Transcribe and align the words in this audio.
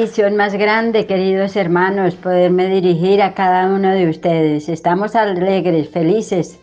Bendición 0.00 0.34
más 0.34 0.54
grande, 0.54 1.04
queridos 1.04 1.56
hermanos, 1.56 2.14
poderme 2.14 2.68
dirigir 2.68 3.20
a 3.20 3.34
cada 3.34 3.66
uno 3.66 3.90
de 3.90 4.08
ustedes. 4.08 4.70
Estamos 4.70 5.14
alegres, 5.14 5.90
felices, 5.90 6.58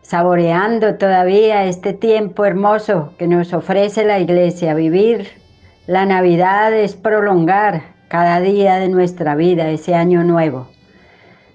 saboreando 0.00 0.94
todavía 0.94 1.66
este 1.66 1.92
tiempo 1.92 2.46
hermoso 2.46 3.12
que 3.18 3.26
nos 3.26 3.52
ofrece 3.52 4.06
la 4.06 4.18
iglesia. 4.18 4.72
Vivir 4.72 5.28
la 5.86 6.06
Navidad 6.06 6.72
es 6.72 6.96
prolongar 6.96 7.82
cada 8.08 8.40
día 8.40 8.76
de 8.76 8.88
nuestra 8.88 9.34
vida, 9.34 9.68
ese 9.68 9.94
año 9.94 10.24
nuevo. 10.24 10.68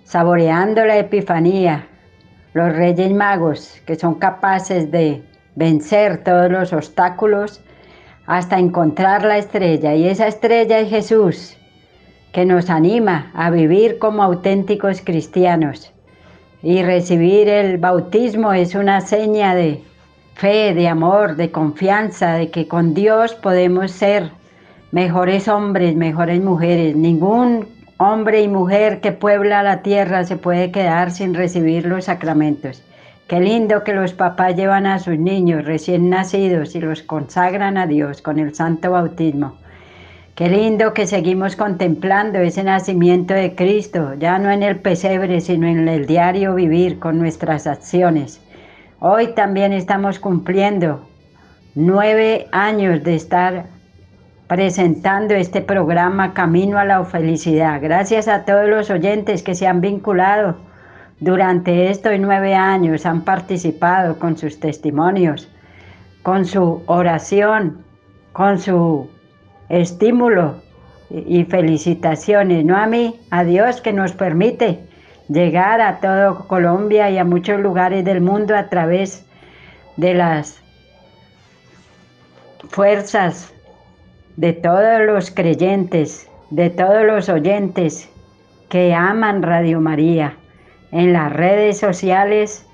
Saboreando 0.04 0.86
la 0.86 1.00
Epifanía, 1.00 1.88
los 2.54 2.72
Reyes 2.72 3.12
Magos 3.12 3.82
que 3.88 3.96
son 3.96 4.14
capaces 4.20 4.92
de 4.92 5.24
vencer 5.56 6.24
todos 6.24 6.52
los 6.52 6.72
obstáculos 6.72 7.64
hasta 8.30 8.60
encontrar 8.60 9.24
la 9.26 9.40
estrella. 9.40 9.96
Y 9.96 10.08
esa 10.08 10.28
estrella 10.28 10.80
es 10.80 10.90
Jesús, 10.92 11.58
que 12.32 12.46
nos 12.46 12.70
anima 12.70 13.32
a 13.34 13.50
vivir 13.50 13.98
como 13.98 14.22
auténticos 14.22 15.02
cristianos. 15.02 15.92
Y 16.62 16.84
recibir 16.84 17.50
el 17.50 17.80
bautismo 17.80 18.54
es 18.54 18.76
una 18.76 19.02
seña 19.02 19.56
de 19.56 19.82
fe, 20.36 20.76
de 20.76 20.88
amor, 20.88 21.38
de 21.38 21.50
confianza, 21.50 22.34
de 22.34 22.52
que 22.52 22.68
con 22.68 22.94
Dios 22.94 23.34
podemos 23.34 23.90
ser 23.90 24.30
mejores 24.92 25.48
hombres, 25.48 25.96
mejores 25.96 26.40
mujeres. 26.40 26.96
Ningún 26.96 27.68
hombre 27.98 28.44
y 28.44 28.48
mujer 28.48 29.02
que 29.02 29.12
puebla 29.12 29.64
la 29.64 29.82
tierra 29.82 30.24
se 30.24 30.38
puede 30.38 30.72
quedar 30.72 31.10
sin 31.10 31.34
recibir 31.34 31.88
los 31.88 32.06
sacramentos. 32.06 32.84
Qué 33.30 33.40
lindo 33.40 33.84
que 33.84 33.94
los 33.94 34.14
papás 34.14 34.56
llevan 34.56 34.88
a 34.88 34.98
sus 34.98 35.20
niños 35.20 35.64
recién 35.64 36.10
nacidos 36.10 36.74
y 36.74 36.80
los 36.80 37.04
consagran 37.04 37.78
a 37.78 37.86
Dios 37.86 38.24
con 38.24 38.40
el 38.40 38.56
santo 38.56 38.90
bautismo. 38.90 39.60
Qué 40.34 40.50
lindo 40.50 40.96
que 40.96 41.06
seguimos 41.06 41.56
contemplando 41.56 42.40
ese 42.40 42.64
nacimiento 42.64 43.36
de 43.36 43.54
Cristo, 43.54 44.16
ya 44.16 44.40
no 44.40 44.50
en 44.50 44.64
el 44.64 44.80
pesebre, 44.80 45.42
sino 45.42 45.68
en 45.68 45.88
el 45.88 46.08
diario 46.08 46.56
vivir 46.56 46.98
con 46.98 47.20
nuestras 47.20 47.68
acciones. 47.68 48.42
Hoy 49.00 49.28
también 49.36 49.74
estamos 49.74 50.18
cumpliendo 50.18 51.08
nueve 51.76 52.48
años 52.52 53.04
de 53.04 53.14
estar 53.14 53.66
presentando 54.48 55.36
este 55.36 55.62
programa 55.62 56.34
Camino 56.34 56.80
a 56.80 56.86
la 56.86 57.06
Felicidad. 57.06 57.80
Gracias 57.80 58.28
a 58.28 58.44
todos 58.44 58.68
los 58.68 58.90
oyentes 58.90 59.44
que 59.44 59.54
se 59.54 59.68
han 59.68 59.82
vinculado 59.82 60.68
durante 61.20 61.90
estos 61.90 62.14
nueve 62.20 62.56
años 62.56 63.06
han 63.06 63.22
participado 63.22 64.18
con 64.20 64.38
sus 64.38 64.60
testimonios, 64.60 65.50
con 66.24 66.46
su 66.46 66.82
oración, 66.86 67.84
con 68.32 68.60
su 68.60 69.10
estímulo 69.68 70.62
y 71.10 71.44
felicitaciones, 71.44 72.64
no 72.64 72.78
a 72.78 72.86
mí, 72.86 73.20
a 73.32 73.44
Dios 73.44 73.82
que 73.82 73.92
nos 73.92 74.14
permite 74.14 74.80
llegar 75.28 75.82
a 75.82 76.00
todo 76.00 76.48
Colombia 76.48 77.10
y 77.10 77.18
a 77.18 77.26
muchos 77.26 77.60
lugares 77.60 78.06
del 78.06 78.22
mundo 78.22 78.56
a 78.56 78.70
través 78.70 79.26
de 79.98 80.14
las 80.14 80.62
fuerzas 82.70 83.54
de 84.38 84.54
todos 84.54 85.02
los 85.06 85.32
creyentes, 85.32 86.30
de 86.50 86.70
todos 86.70 87.06
los 87.06 87.28
oyentes 87.28 88.08
que 88.70 88.94
aman 88.94 89.44
Radio 89.44 89.82
María 89.82 90.39
en 90.92 91.14
las 91.14 91.32
redes 91.32 91.78
sociales, 91.78 92.66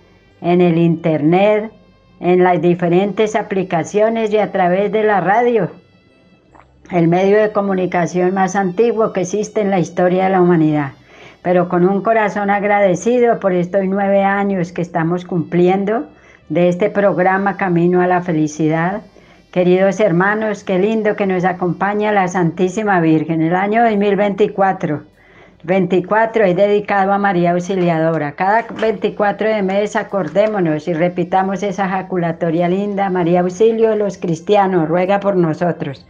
en 0.42 0.62
el 0.62 0.78
internet, 0.78 1.72
en 2.20 2.44
las 2.44 2.62
diferentes 2.62 3.36
aplicaciones 3.36 4.31
y 4.31 4.38
a 4.38 4.52
través 4.52 4.92
de 4.92 5.03
la 5.03 5.22
radio, 5.22 5.72
el 6.92 7.08
medio 7.08 7.38
de 7.38 7.52
comunicación 7.52 8.34
más 8.34 8.56
antiguo 8.56 9.12
que 9.12 9.22
existe 9.22 9.62
en 9.62 9.72
la 9.72 9.80
historia 9.80 10.25
de 10.25 10.30
la 10.30 10.42
humanidad. 10.42 10.92
Pero 11.42 11.70
con 11.70 11.88
un 11.88 12.02
corazón 12.02 12.50
agradecido 12.50 13.40
por 13.40 13.54
estos 13.54 13.84
nueve 13.86 14.24
años 14.24 14.72
que 14.72 14.81
estamos 14.81 15.25
cumpliendo 15.25 16.08
de 16.50 16.70
este 16.70 16.90
programa 16.90 17.58
Camino 17.58 18.02
a 18.02 18.08
la 18.08 18.22
Felicidad. 18.22 19.02
Queridos 19.52 20.00
hermanos, 20.00 20.64
qué 20.64 20.80
lindo 20.80 21.16
que 21.16 21.28
nos 21.28 21.46
acompaña 21.46 22.12
la 22.12 22.28
Santísima 22.28 23.00
Virgen. 23.00 23.42
El 23.42 23.56
año 23.56 23.84
2024 23.84 25.15
24 25.66 26.46
es 26.46 26.56
dedicado 26.56 27.12
a 27.12 27.18
María 27.18 27.53
Auxiliadora. 27.53 28.34
Cada 28.34 28.68
24 28.80 29.50
de 29.50 29.64
mes 29.64 29.96
acordémonos 29.96 30.88
y 30.88 30.94
repitamos 30.94 31.64
esa 31.64 31.90
jaculatoria 31.90 32.70
linda. 32.70 33.09
María 33.09 33.40
Auxilio 33.40 33.90
de 33.90 33.96
los 33.96 34.20
cristianos, 34.20 34.88
ruega 34.88 35.20
por 35.20 35.36
nosotros. 35.36 36.06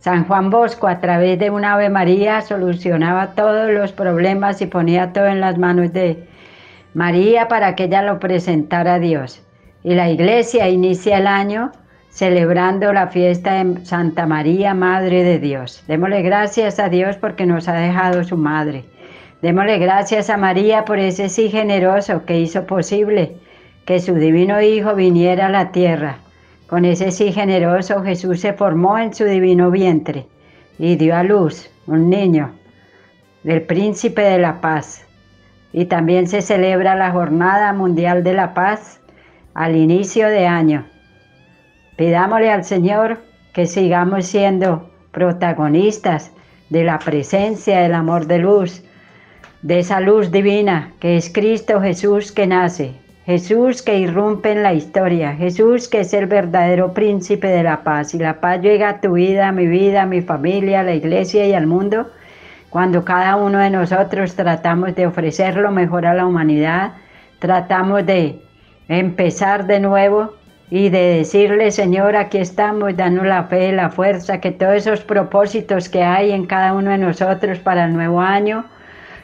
San 0.00 0.24
Juan 0.26 0.50
Bosco, 0.50 0.88
a 0.88 0.98
través 0.98 1.38
de 1.38 1.50
un 1.50 1.64
Ave 1.64 1.88
María, 1.88 2.40
solucionaba 2.40 3.36
todos 3.36 3.70
los 3.70 3.92
problemas 3.92 4.60
y 4.60 4.66
ponía 4.66 5.12
todo 5.12 5.26
en 5.26 5.40
las 5.40 5.56
manos 5.56 5.92
de 5.92 6.28
María 6.92 7.46
para 7.46 7.76
que 7.76 7.84
ella 7.84 8.02
lo 8.02 8.18
presentara 8.18 8.94
a 8.94 8.98
Dios. 8.98 9.40
Y 9.84 9.94
la 9.94 10.10
iglesia 10.10 10.68
inicia 10.68 11.18
el 11.18 11.28
año 11.28 11.70
celebrando 12.08 12.92
la 12.92 13.06
fiesta 13.06 13.62
de 13.62 13.84
Santa 13.84 14.26
María, 14.26 14.74
Madre 14.74 15.22
de 15.22 15.38
Dios. 15.38 15.84
Démosle 15.86 16.22
gracias 16.22 16.80
a 16.80 16.88
Dios 16.88 17.16
porque 17.16 17.46
nos 17.46 17.68
ha 17.68 17.74
dejado 17.74 18.24
su 18.24 18.36
Madre. 18.36 18.95
Démosle 19.42 19.78
gracias 19.78 20.30
a 20.30 20.36
María 20.36 20.84
por 20.84 20.98
ese 20.98 21.28
sí 21.28 21.50
generoso 21.50 22.24
que 22.24 22.40
hizo 22.40 22.66
posible 22.66 23.36
que 23.84 24.00
su 24.00 24.14
divino 24.14 24.62
Hijo 24.62 24.94
viniera 24.94 25.46
a 25.46 25.50
la 25.50 25.72
tierra. 25.72 26.18
Con 26.66 26.84
ese 26.84 27.10
sí 27.10 27.32
generoso 27.32 28.02
Jesús 28.02 28.40
se 28.40 28.54
formó 28.54 28.98
en 28.98 29.14
su 29.14 29.24
divino 29.24 29.70
vientre 29.70 30.26
y 30.78 30.96
dio 30.96 31.14
a 31.14 31.22
luz 31.22 31.70
un 31.86 32.08
niño 32.08 32.52
del 33.42 33.62
príncipe 33.62 34.22
de 34.22 34.38
la 34.38 34.60
paz. 34.60 35.06
Y 35.72 35.84
también 35.84 36.26
se 36.26 36.40
celebra 36.40 36.96
la 36.96 37.12
Jornada 37.12 37.72
Mundial 37.74 38.24
de 38.24 38.32
la 38.32 38.54
Paz 38.54 39.00
al 39.52 39.76
inicio 39.76 40.28
de 40.28 40.46
año. 40.46 40.86
Pidámosle 41.96 42.50
al 42.50 42.64
Señor 42.64 43.18
que 43.52 43.66
sigamos 43.66 44.26
siendo 44.26 44.90
protagonistas 45.12 46.32
de 46.70 46.84
la 46.84 46.98
presencia 46.98 47.80
del 47.80 47.94
amor 47.94 48.26
de 48.26 48.38
luz 48.38 48.82
de 49.66 49.80
esa 49.80 49.98
luz 49.98 50.30
divina 50.30 50.92
que 51.00 51.16
es 51.16 51.28
Cristo 51.28 51.80
Jesús 51.80 52.30
que 52.30 52.46
nace, 52.46 52.92
Jesús 53.24 53.82
que 53.82 53.98
irrumpe 53.98 54.52
en 54.52 54.62
la 54.62 54.72
historia, 54.72 55.34
Jesús 55.34 55.88
que 55.88 56.02
es 56.02 56.14
el 56.14 56.26
verdadero 56.26 56.94
príncipe 56.94 57.48
de 57.48 57.64
la 57.64 57.82
paz. 57.82 58.14
Y 58.14 58.18
la 58.18 58.40
paz 58.40 58.60
llega 58.60 58.88
a 58.88 59.00
tu 59.00 59.14
vida, 59.14 59.48
a 59.48 59.52
mi 59.52 59.66
vida, 59.66 60.02
a 60.02 60.06
mi 60.06 60.22
familia, 60.22 60.80
a 60.80 60.82
la 60.84 60.94
iglesia 60.94 61.44
y 61.48 61.52
al 61.52 61.66
mundo, 61.66 62.08
cuando 62.70 63.04
cada 63.04 63.34
uno 63.34 63.58
de 63.58 63.70
nosotros 63.70 64.36
tratamos 64.36 64.94
de 64.94 65.08
ofrecer 65.08 65.56
lo 65.56 65.72
mejor 65.72 66.06
a 66.06 66.14
la 66.14 66.26
humanidad, 66.26 66.92
tratamos 67.40 68.06
de 68.06 68.40
empezar 68.86 69.66
de 69.66 69.80
nuevo 69.80 70.34
y 70.70 70.90
de 70.90 71.16
decirle, 71.16 71.72
Señor, 71.72 72.14
aquí 72.14 72.38
estamos, 72.38 72.96
danos 72.96 73.26
la 73.26 73.42
fe, 73.42 73.72
la 73.72 73.90
fuerza, 73.90 74.40
que 74.40 74.52
todos 74.52 74.74
esos 74.74 75.00
propósitos 75.00 75.88
que 75.88 76.04
hay 76.04 76.30
en 76.30 76.46
cada 76.46 76.72
uno 76.72 76.92
de 76.92 76.98
nosotros 76.98 77.58
para 77.58 77.86
el 77.86 77.94
nuevo 77.94 78.20
año, 78.20 78.64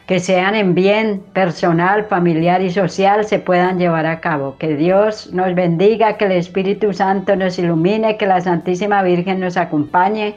que 0.07 0.19
sean 0.19 0.55
en 0.55 0.75
bien 0.75 1.23
personal, 1.33 2.05
familiar 2.05 2.61
y 2.63 2.71
social 2.71 3.25
se 3.25 3.39
puedan 3.39 3.79
llevar 3.79 4.07
a 4.07 4.21
cabo. 4.21 4.57
Que 4.59 4.77
Dios 4.77 5.33
nos 5.33 5.55
bendiga, 5.55 6.17
que 6.17 6.25
el 6.25 6.33
Espíritu 6.33 6.93
Santo 6.93 7.37
nos 7.37 7.59
ilumine, 7.59 8.17
que 8.17 8.27
la 8.27 8.41
Santísima 8.41 9.03
Virgen 9.03 9.41
nos 9.41 9.57
acompañe 9.57 10.35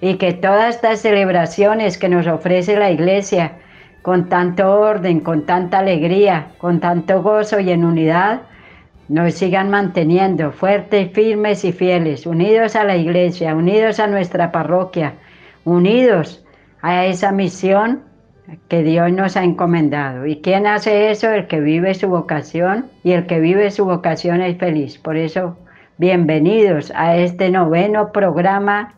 y 0.00 0.14
que 0.14 0.32
todas 0.32 0.76
estas 0.76 1.00
celebraciones 1.00 1.98
que 1.98 2.08
nos 2.08 2.26
ofrece 2.26 2.76
la 2.76 2.90
Iglesia 2.90 3.52
con 4.02 4.28
tanto 4.28 4.80
orden, 4.80 5.20
con 5.20 5.44
tanta 5.44 5.80
alegría, 5.80 6.46
con 6.58 6.78
tanto 6.78 7.20
gozo 7.20 7.58
y 7.58 7.70
en 7.70 7.84
unidad, 7.84 8.42
nos 9.08 9.34
sigan 9.34 9.70
manteniendo 9.70 10.52
fuertes, 10.52 11.10
firmes 11.12 11.64
y 11.64 11.72
fieles, 11.72 12.24
unidos 12.24 12.76
a 12.76 12.84
la 12.84 12.96
Iglesia, 12.96 13.54
unidos 13.56 13.98
a 13.98 14.06
nuestra 14.06 14.52
parroquia, 14.52 15.14
unidos 15.64 16.44
a 16.82 17.06
esa 17.06 17.32
misión 17.32 18.07
que 18.68 18.82
Dios 18.82 19.12
nos 19.12 19.36
ha 19.36 19.44
encomendado. 19.44 20.26
¿Y 20.26 20.40
quién 20.40 20.66
hace 20.66 21.10
eso? 21.10 21.30
El 21.30 21.46
que 21.46 21.60
vive 21.60 21.94
su 21.94 22.08
vocación 22.08 22.86
y 23.02 23.12
el 23.12 23.26
que 23.26 23.40
vive 23.40 23.70
su 23.70 23.84
vocación 23.84 24.40
es 24.40 24.56
feliz. 24.58 24.98
Por 24.98 25.16
eso, 25.16 25.56
bienvenidos 25.98 26.92
a 26.94 27.16
este 27.16 27.50
noveno 27.50 28.12
programa 28.12 28.94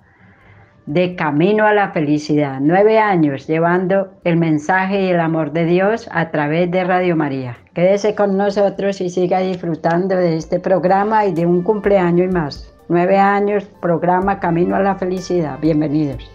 de 0.87 1.15
Camino 1.15 1.67
a 1.67 1.75
la 1.75 1.91
Felicidad. 1.91 2.59
Nueve 2.61 2.99
años 2.99 3.47
llevando 3.47 4.13
el 4.25 4.37
mensaje 4.37 5.03
y 5.03 5.11
el 5.11 5.21
amor 5.21 5.53
de 5.53 5.65
Dios 5.65 6.09
a 6.13 6.31
través 6.31 6.71
de 6.71 6.85
Radio 6.85 7.17
María. 7.17 7.59
Quédese 7.75 8.15
con 8.15 8.37
nosotros 8.37 9.01
y 9.01 9.11
siga 9.11 9.41
disfrutando 9.41 10.17
de 10.17 10.37
este 10.37 10.59
programa 10.59 11.27
y 11.27 11.33
de 11.33 11.47
un 11.47 11.63
cumpleaños 11.63 12.29
y 12.29 12.35
más. 12.35 12.75
Nueve 12.89 13.19
años, 13.19 13.65
programa 13.81 14.41
Camino 14.41 14.75
a 14.75 14.81
la 14.81 14.97
Felicidad. 14.97 15.59
Bienvenidos. 15.61 16.29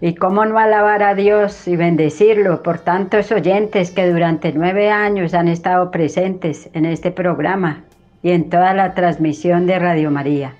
Y 0.00 0.14
cómo 0.14 0.44
no 0.44 0.58
alabar 0.58 1.02
a 1.02 1.14
Dios 1.14 1.66
y 1.66 1.74
bendecirlo 1.74 2.62
por 2.62 2.78
tantos 2.78 3.32
oyentes 3.32 3.90
que 3.90 4.08
durante 4.08 4.52
nueve 4.52 4.90
años 4.90 5.34
han 5.34 5.48
estado 5.48 5.90
presentes 5.90 6.70
en 6.72 6.84
este 6.84 7.10
programa 7.10 7.82
y 8.22 8.30
en 8.30 8.48
toda 8.48 8.74
la 8.74 8.94
transmisión 8.94 9.66
de 9.66 9.78
Radio 9.78 10.10
María. 10.10 10.54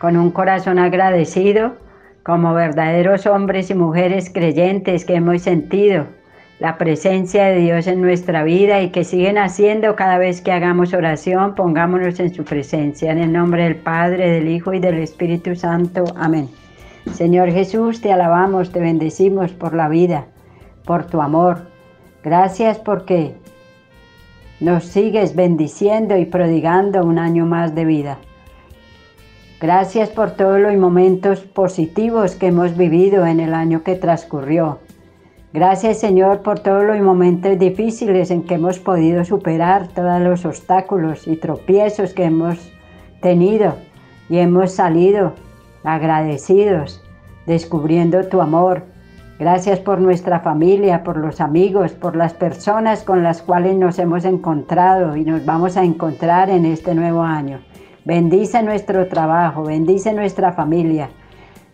Con 0.00 0.16
un 0.16 0.30
corazón 0.30 0.78
agradecido, 0.78 1.74
como 2.22 2.54
verdaderos 2.54 3.26
hombres 3.26 3.70
y 3.70 3.74
mujeres 3.74 4.30
creyentes 4.32 5.04
que 5.04 5.14
hemos 5.14 5.42
sentido 5.42 6.06
la 6.58 6.78
presencia 6.78 7.44
de 7.46 7.58
Dios 7.58 7.86
en 7.86 8.00
nuestra 8.00 8.42
vida 8.42 8.80
y 8.80 8.90
que 8.90 9.04
siguen 9.04 9.36
haciendo 9.36 9.94
cada 9.94 10.16
vez 10.16 10.40
que 10.40 10.52
hagamos 10.52 10.94
oración, 10.94 11.54
pongámonos 11.54 12.18
en 12.18 12.32
su 12.32 12.44
presencia. 12.44 13.12
En 13.12 13.18
el 13.18 13.32
nombre 13.32 13.64
del 13.64 13.76
Padre, 13.76 14.30
del 14.30 14.48
Hijo 14.48 14.72
y 14.72 14.80
del 14.80 14.98
Espíritu 14.98 15.54
Santo. 15.54 16.04
Amén. 16.16 16.48
Señor 17.12 17.50
Jesús, 17.50 18.00
te 18.00 18.12
alabamos, 18.12 18.72
te 18.72 18.80
bendecimos 18.80 19.52
por 19.52 19.74
la 19.74 19.88
vida, 19.88 20.26
por 20.84 21.06
tu 21.06 21.22
amor. 21.22 21.68
Gracias 22.22 22.78
porque 22.78 23.34
nos 24.60 24.84
sigues 24.84 25.34
bendiciendo 25.36 26.16
y 26.16 26.24
prodigando 26.24 27.04
un 27.04 27.18
año 27.18 27.46
más 27.46 27.74
de 27.74 27.84
vida. 27.84 28.18
Gracias 29.60 30.10
por 30.10 30.32
todos 30.32 30.60
los 30.60 30.76
momentos 30.76 31.40
positivos 31.40 32.34
que 32.34 32.48
hemos 32.48 32.76
vivido 32.76 33.24
en 33.26 33.40
el 33.40 33.54
año 33.54 33.82
que 33.82 33.94
transcurrió. 33.94 34.80
Gracias 35.54 35.98
Señor 35.98 36.42
por 36.42 36.58
todos 36.58 36.84
los 36.84 37.00
momentos 37.00 37.58
difíciles 37.58 38.30
en 38.30 38.42
que 38.42 38.56
hemos 38.56 38.78
podido 38.78 39.24
superar 39.24 39.88
todos 39.88 40.20
los 40.20 40.44
obstáculos 40.44 41.26
y 41.26 41.36
tropiezos 41.36 42.12
que 42.12 42.24
hemos 42.24 42.70
tenido 43.22 43.76
y 44.28 44.38
hemos 44.38 44.72
salido 44.72 45.32
agradecidos, 45.86 47.00
descubriendo 47.46 48.26
tu 48.26 48.42
amor. 48.42 48.82
Gracias 49.38 49.78
por 49.78 50.00
nuestra 50.00 50.40
familia, 50.40 51.04
por 51.04 51.16
los 51.16 51.40
amigos, 51.40 51.92
por 51.92 52.16
las 52.16 52.34
personas 52.34 53.04
con 53.04 53.22
las 53.22 53.40
cuales 53.40 53.76
nos 53.76 53.98
hemos 53.98 54.24
encontrado 54.24 55.16
y 55.16 55.24
nos 55.24 55.44
vamos 55.44 55.76
a 55.76 55.84
encontrar 55.84 56.50
en 56.50 56.66
este 56.66 56.94
nuevo 56.94 57.22
año. 57.22 57.60
Bendice 58.04 58.62
nuestro 58.62 59.06
trabajo, 59.06 59.62
bendice 59.62 60.12
nuestra 60.12 60.52
familia. 60.52 61.08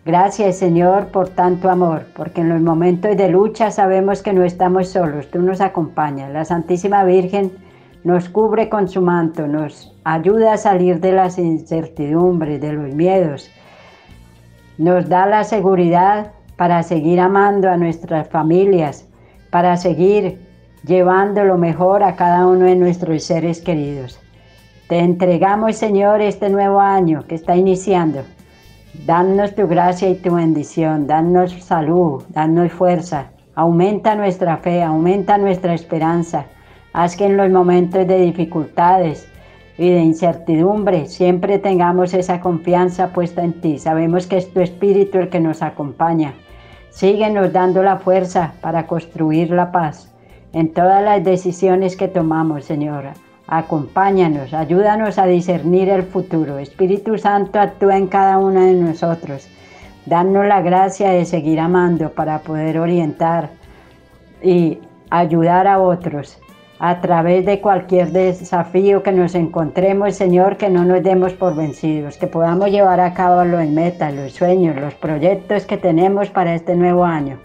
Gracias 0.04 0.58
Señor 0.58 1.06
por 1.06 1.30
tanto 1.30 1.70
amor, 1.70 2.06
porque 2.14 2.42
en 2.42 2.50
los 2.50 2.60
momentos 2.60 3.16
de 3.16 3.28
lucha 3.30 3.70
sabemos 3.70 4.22
que 4.22 4.32
no 4.32 4.44
estamos 4.44 4.88
solos, 4.88 5.30
tú 5.30 5.40
nos 5.40 5.60
acompañas. 5.60 6.30
La 6.32 6.44
Santísima 6.44 7.04
Virgen 7.04 7.52
nos 8.04 8.28
cubre 8.28 8.68
con 8.68 8.88
su 8.88 9.00
manto, 9.00 9.46
nos 9.46 9.96
ayuda 10.04 10.54
a 10.54 10.56
salir 10.58 11.00
de 11.00 11.12
las 11.12 11.38
incertidumbres, 11.38 12.60
de 12.60 12.72
los 12.72 12.94
miedos 12.94 13.50
nos 14.82 15.08
da 15.08 15.26
la 15.26 15.44
seguridad 15.44 16.32
para 16.56 16.82
seguir 16.82 17.20
amando 17.20 17.70
a 17.70 17.76
nuestras 17.76 18.28
familias, 18.28 19.08
para 19.50 19.76
seguir 19.76 20.40
llevando 20.84 21.44
lo 21.44 21.56
mejor 21.56 22.02
a 22.02 22.16
cada 22.16 22.46
uno 22.46 22.64
de 22.64 22.74
nuestros 22.74 23.22
seres 23.22 23.60
queridos. 23.60 24.18
Te 24.88 24.98
entregamos, 24.98 25.76
Señor, 25.76 26.20
este 26.20 26.50
nuevo 26.50 26.80
año 26.80 27.24
que 27.28 27.36
está 27.36 27.54
iniciando. 27.54 28.22
Danos 29.06 29.54
tu 29.54 29.68
gracia 29.68 30.10
y 30.10 30.16
tu 30.16 30.34
bendición, 30.34 31.06
danos 31.06 31.52
salud, 31.64 32.24
danos 32.30 32.72
fuerza, 32.72 33.30
aumenta 33.54 34.16
nuestra 34.16 34.56
fe, 34.56 34.82
aumenta 34.82 35.38
nuestra 35.38 35.74
esperanza. 35.74 36.46
Haz 36.92 37.16
que 37.16 37.26
en 37.26 37.36
los 37.36 37.50
momentos 37.50 38.06
de 38.06 38.20
dificultades, 38.20 39.31
y 39.82 39.90
de 39.90 40.00
incertidumbre, 40.00 41.06
siempre 41.06 41.58
tengamos 41.58 42.14
esa 42.14 42.40
confianza 42.40 43.08
puesta 43.08 43.42
en 43.42 43.60
ti. 43.60 43.80
Sabemos 43.80 44.28
que 44.28 44.36
es 44.36 44.52
tu 44.54 44.60
Espíritu 44.60 45.18
el 45.18 45.28
que 45.28 45.40
nos 45.40 45.60
acompaña. 45.60 46.34
Síguenos 46.90 47.52
dando 47.52 47.82
la 47.82 47.96
fuerza 47.96 48.52
para 48.60 48.86
construir 48.86 49.50
la 49.50 49.72
paz 49.72 50.14
en 50.52 50.72
todas 50.72 51.02
las 51.02 51.24
decisiones 51.24 51.96
que 51.96 52.06
tomamos, 52.06 52.64
Señora. 52.64 53.14
Acompáñanos, 53.48 54.54
ayúdanos 54.54 55.18
a 55.18 55.26
discernir 55.26 55.88
el 55.88 56.04
futuro. 56.04 56.58
Espíritu 56.58 57.18
Santo, 57.18 57.58
actúa 57.58 57.96
en 57.96 58.06
cada 58.06 58.38
uno 58.38 58.60
de 58.60 58.74
nosotros. 58.74 59.48
Danos 60.06 60.46
la 60.46 60.62
gracia 60.62 61.10
de 61.10 61.24
seguir 61.24 61.58
amando 61.58 62.10
para 62.10 62.38
poder 62.42 62.78
orientar 62.78 63.50
y 64.40 64.78
ayudar 65.10 65.66
a 65.66 65.80
otros 65.80 66.38
a 66.84 67.00
través 67.00 67.46
de 67.46 67.60
cualquier 67.60 68.10
desafío 68.10 69.04
que 69.04 69.12
nos 69.12 69.36
encontremos, 69.36 70.16
Señor, 70.16 70.56
que 70.56 70.68
no 70.68 70.84
nos 70.84 71.00
demos 71.04 71.32
por 71.32 71.54
vencidos, 71.54 72.18
que 72.18 72.26
podamos 72.26 72.72
llevar 72.72 72.98
a 72.98 73.14
cabo 73.14 73.44
los 73.44 73.68
metas, 73.68 74.12
los 74.12 74.32
sueños, 74.32 74.74
los 74.74 74.92
proyectos 74.94 75.64
que 75.64 75.76
tenemos 75.76 76.30
para 76.30 76.56
este 76.56 76.74
nuevo 76.74 77.04
año. 77.04 77.38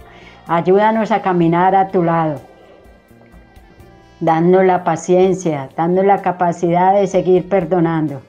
Ayúdanos 0.47 1.11
a 1.11 1.21
caminar 1.21 1.75
a 1.75 1.89
tu 1.89 2.03
lado, 2.03 2.41
dándonos 4.19 4.65
la 4.65 4.83
paciencia, 4.83 5.69
dándonos 5.77 6.07
la 6.07 6.23
capacidad 6.23 6.95
de 6.95 7.05
seguir 7.05 7.47
perdonando. 7.47 8.21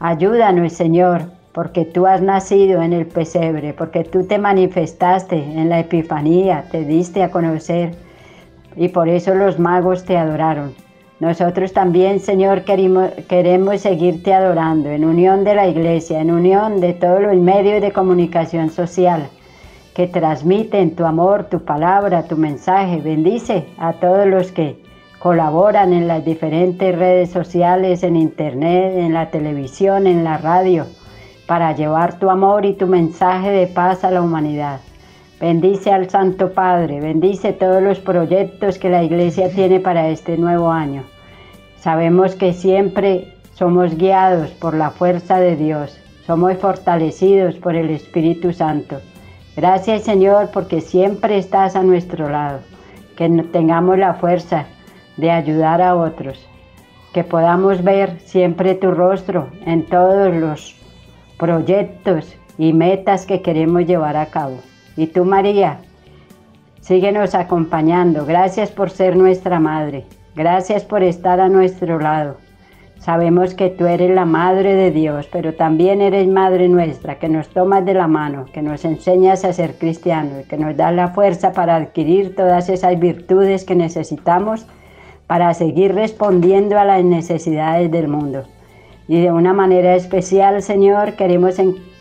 Ayúdanos, 0.00 0.72
Señor, 0.72 1.30
porque 1.52 1.84
tú 1.84 2.04
has 2.08 2.20
nacido 2.20 2.82
en 2.82 2.92
el 2.94 3.06
pesebre, 3.06 3.74
porque 3.74 4.02
tú 4.02 4.26
te 4.26 4.38
manifestaste 4.38 5.36
en 5.36 5.68
la 5.68 5.78
Epifanía, 5.78 6.64
te 6.72 6.84
diste 6.84 7.22
a 7.22 7.30
conocer 7.30 8.07
y 8.78 8.88
por 8.88 9.08
eso 9.08 9.34
los 9.34 9.58
magos 9.58 10.04
te 10.04 10.16
adoraron. 10.16 10.72
Nosotros 11.20 11.72
también, 11.72 12.20
Señor, 12.20 12.62
queremos, 12.62 13.80
seguirte 13.80 14.32
adorando 14.32 14.88
en 14.90 15.04
unión 15.04 15.42
de 15.42 15.56
la 15.56 15.66
iglesia, 15.66 16.20
en 16.20 16.30
unión 16.30 16.80
de 16.80 16.92
todos 16.92 17.20
los 17.20 17.36
medios 17.36 17.82
de 17.82 17.90
comunicación 17.90 18.70
social 18.70 19.28
que 19.94 20.06
transmiten 20.06 20.94
tu 20.94 21.04
amor, 21.04 21.46
tu 21.50 21.64
palabra, 21.64 22.28
tu 22.28 22.36
mensaje. 22.36 23.00
Bendice 23.00 23.66
a 23.78 23.94
todos 23.94 24.28
los 24.28 24.52
que 24.52 24.80
colaboran 25.18 25.92
en 25.92 26.06
las 26.06 26.24
diferentes 26.24 26.96
redes 26.96 27.30
sociales, 27.30 28.04
en 28.04 28.14
internet, 28.14 28.94
en 28.98 29.12
la 29.12 29.32
televisión, 29.32 30.06
en 30.06 30.22
la 30.22 30.38
radio, 30.38 30.86
para 31.48 31.74
llevar 31.74 32.20
tu 32.20 32.30
amor 32.30 32.64
y 32.64 32.74
tu 32.74 32.86
mensaje 32.86 33.50
de 33.50 33.66
paz 33.66 34.04
a 34.04 34.12
la 34.12 34.22
humanidad. 34.22 34.78
Bendice 35.40 35.92
al 35.92 36.10
Santo 36.10 36.52
Padre, 36.52 37.00
bendice 37.00 37.52
todos 37.52 37.80
los 37.80 38.00
proyectos 38.00 38.76
que 38.76 38.90
la 38.90 39.04
Iglesia 39.04 39.48
tiene 39.48 39.78
para 39.78 40.08
este 40.08 40.36
nuevo 40.36 40.72
año. 40.72 41.04
Sabemos 41.76 42.34
que 42.34 42.52
siempre 42.52 43.34
somos 43.54 43.96
guiados 43.96 44.50
por 44.50 44.74
la 44.74 44.90
fuerza 44.90 45.38
de 45.38 45.54
Dios, 45.54 45.96
somos 46.26 46.56
fortalecidos 46.56 47.54
por 47.54 47.76
el 47.76 47.88
Espíritu 47.90 48.52
Santo. 48.52 48.96
Gracias 49.54 50.02
Señor 50.02 50.50
porque 50.52 50.80
siempre 50.80 51.38
estás 51.38 51.76
a 51.76 51.84
nuestro 51.84 52.28
lado, 52.28 52.58
que 53.16 53.28
tengamos 53.52 53.96
la 53.96 54.14
fuerza 54.14 54.66
de 55.18 55.30
ayudar 55.30 55.80
a 55.80 55.94
otros, 55.94 56.44
que 57.12 57.22
podamos 57.22 57.84
ver 57.84 58.18
siempre 58.24 58.74
tu 58.74 58.90
rostro 58.90 59.50
en 59.64 59.86
todos 59.86 60.34
los 60.34 60.74
proyectos 61.38 62.34
y 62.58 62.72
metas 62.72 63.24
que 63.24 63.40
queremos 63.40 63.86
llevar 63.86 64.16
a 64.16 64.26
cabo. 64.26 64.58
Y 64.98 65.06
tú, 65.06 65.24
María, 65.24 65.78
síguenos 66.80 67.36
acompañando. 67.36 68.26
Gracias 68.26 68.72
por 68.72 68.90
ser 68.90 69.16
nuestra 69.16 69.60
madre. 69.60 70.04
Gracias 70.34 70.82
por 70.84 71.04
estar 71.04 71.38
a 71.38 71.48
nuestro 71.48 72.00
lado. 72.00 72.38
Sabemos 72.98 73.54
que 73.54 73.70
tú 73.70 73.86
eres 73.86 74.10
la 74.10 74.24
madre 74.24 74.74
de 74.74 74.90
Dios, 74.90 75.28
pero 75.30 75.54
también 75.54 76.00
eres 76.00 76.26
madre 76.26 76.68
nuestra, 76.68 77.20
que 77.20 77.28
nos 77.28 77.46
tomas 77.46 77.86
de 77.86 77.94
la 77.94 78.08
mano, 78.08 78.46
que 78.52 78.60
nos 78.60 78.84
enseñas 78.84 79.44
a 79.44 79.52
ser 79.52 79.78
cristianos 79.78 80.46
que 80.48 80.58
nos 80.58 80.76
das 80.76 80.92
la 80.92 81.06
fuerza 81.06 81.52
para 81.52 81.76
adquirir 81.76 82.34
todas 82.34 82.68
esas 82.68 82.98
virtudes 82.98 83.62
que 83.62 83.76
necesitamos 83.76 84.66
para 85.28 85.54
seguir 85.54 85.94
respondiendo 85.94 86.76
a 86.76 86.84
las 86.84 87.04
necesidades 87.04 87.88
del 87.92 88.08
mundo. 88.08 88.42
Y 89.06 89.20
de 89.20 89.30
una 89.30 89.52
manera 89.52 89.94
especial, 89.94 90.60
Señor, 90.60 91.12
queremos 91.12 91.60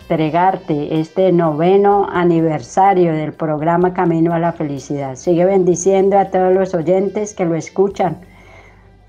entregarte 0.10 1.02
este 1.02 1.34
noveno 1.34 2.08
aniversario 2.10 3.12
del 3.12 3.34
programa 3.34 3.94
Camino 3.94 4.34
a 4.34 4.40
la 4.40 4.54
Felicidad. 4.54 5.16
Sigue 5.16 5.44
bendiciendo 5.44 6.18
a 6.18 6.32
todos 6.32 6.54
los 6.54 6.74
oyentes 6.74 7.34
que 7.34 7.44
lo 7.44 7.56
escuchan 7.56 8.20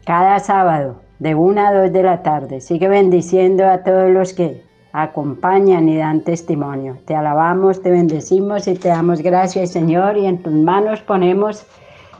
cada 0.04 0.40
sábado 0.40 0.96
de 1.20 1.36
una 1.36 1.68
a 1.68 1.72
dos 1.72 1.92
de 1.92 2.02
la 2.02 2.24
tarde. 2.24 2.60
Sigue 2.60 2.88
bendiciendo 2.88 3.64
a 3.64 3.84
todos 3.84 4.10
los 4.10 4.32
que 4.32 4.64
acompañan 4.92 5.88
y 5.88 5.98
dan 5.98 6.22
testimonio. 6.22 6.96
Te 7.04 7.14
alabamos, 7.14 7.80
te 7.80 7.92
bendecimos 7.92 8.66
y 8.66 8.74
te 8.74 8.88
damos 8.88 9.22
gracias, 9.22 9.70
Señor, 9.70 10.16
y 10.16 10.26
en 10.26 10.42
tus 10.42 10.52
manos 10.52 11.00
ponemos 11.02 11.64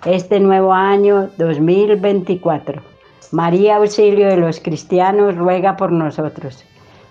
este 0.06 0.38
nuevo 0.38 0.72
año 0.72 1.30
2024. 1.36 2.80
María, 3.32 3.78
auxilio 3.78 4.28
de 4.28 4.36
los 4.36 4.60
cristianos, 4.60 5.36
ruega 5.36 5.76
por 5.76 5.90
nosotros. 5.90 6.64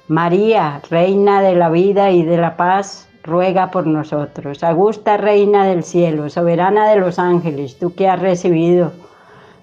María, 0.08 0.82
Reina 0.90 1.42
de 1.42 1.54
la 1.56 1.70
vida 1.70 2.12
y 2.12 2.24
de 2.24 2.38
la 2.38 2.56
paz, 2.56 3.10
ruega 3.24 3.72
por 3.72 3.86
nosotros. 3.86 4.64
Augusta, 4.64 5.18
Reina 5.18 5.66
del 5.66 5.84
cielo, 5.84 6.30
soberana 6.30 6.90
de 6.90 6.96
los 6.96 7.20
ángeles, 7.20 7.78
tú 7.78 7.94
que 7.94 8.08
has 8.08 8.22
recibido 8.22 8.94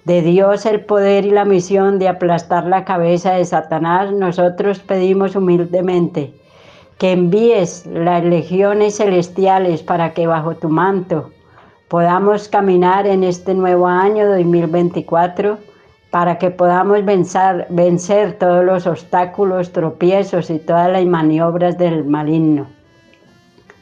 de 0.04 0.20
Dios 0.20 0.66
el 0.66 0.84
poder 0.84 1.24
y 1.24 1.30
la 1.30 1.46
misión 1.46 1.98
de 1.98 2.08
aplastar 2.08 2.66
la 2.66 2.84
cabeza 2.84 3.32
de 3.32 3.46
Satanás, 3.46 4.12
nosotros 4.12 4.80
pedimos 4.80 5.34
humildemente 5.34 6.34
que 6.98 7.12
envíes 7.12 7.86
las 7.86 8.22
legiones 8.22 8.98
celestiales 8.98 9.82
para 9.82 10.12
que 10.12 10.26
bajo 10.26 10.56
tu 10.56 10.68
manto 10.68 11.30
podamos 11.88 12.48
caminar 12.48 13.06
en 13.06 13.24
este 13.24 13.54
nuevo 13.54 13.86
año 13.86 14.28
2024 14.28 15.56
para 16.14 16.38
que 16.38 16.52
podamos 16.52 17.00
vencer, 17.04 18.36
todos 18.38 18.64
los 18.64 18.86
obstáculos, 18.86 19.72
tropiezos 19.72 20.48
y 20.48 20.60
todas 20.60 20.88
las 20.88 21.04
maniobras 21.04 21.76
del 21.76 22.04
maligno. 22.04 22.68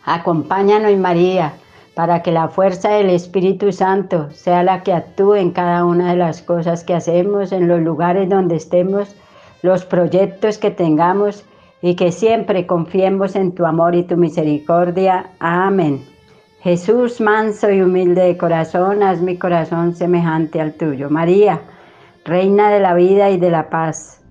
Acompáñanos, 0.06 0.96
María, 0.96 1.52
para 1.94 2.22
que 2.22 2.32
la 2.32 2.48
fuerza 2.48 2.88
del 2.88 3.10
Espíritu 3.10 3.70
Santo 3.70 4.30
sea 4.30 4.62
la 4.62 4.82
que 4.82 4.94
actúe 4.94 5.34
en 5.34 5.50
cada 5.50 5.84
una 5.84 6.12
de 6.12 6.16
las 6.16 6.40
cosas 6.40 6.84
que 6.84 6.94
hacemos, 6.94 7.52
en 7.52 7.68
los 7.68 7.82
lugares 7.82 8.30
donde 8.30 8.56
estemos, 8.56 9.14
los 9.60 9.84
proyectos 9.84 10.56
que 10.56 10.70
tengamos 10.70 11.44
y 11.82 11.96
que 11.96 12.12
siempre 12.12 12.66
confiemos 12.66 13.36
en 13.36 13.52
tu 13.52 13.66
amor 13.66 13.94
y 13.94 14.04
tu 14.04 14.16
misericordia. 14.16 15.26
Amén. 15.38 16.02
Jesús, 16.62 17.20
manso 17.20 17.70
y 17.70 17.82
humilde 17.82 18.22
de 18.22 18.38
corazón, 18.38 19.02
haz 19.02 19.20
mi 19.20 19.36
corazón 19.36 19.94
semejante 19.94 20.62
al 20.62 20.72
tuyo. 20.72 21.10
María, 21.10 21.60
Reina 22.24 22.70
de 22.70 22.80
la 22.80 22.94
vida 22.94 23.30
y 23.30 23.38
de 23.38 23.50
la 23.50 23.68
paz. 23.68 24.22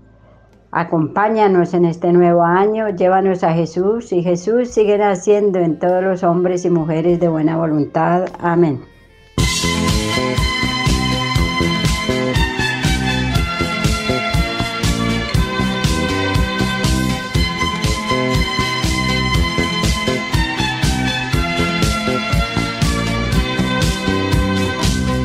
Acompáñanos 0.71 1.73
en 1.73 1.83
este 1.83 2.13
nuevo 2.13 2.43
año, 2.43 2.89
llévanos 2.89 3.43
a 3.43 3.53
Jesús 3.53 4.13
y 4.13 4.23
Jesús 4.23 4.69
sigue 4.69 4.97
naciendo 4.97 5.59
en 5.59 5.77
todos 5.77 6.01
los 6.01 6.23
hombres 6.23 6.63
y 6.63 6.69
mujeres 6.69 7.19
de 7.19 7.27
buena 7.27 7.57
voluntad. 7.57 8.27
Amén. 8.39 8.79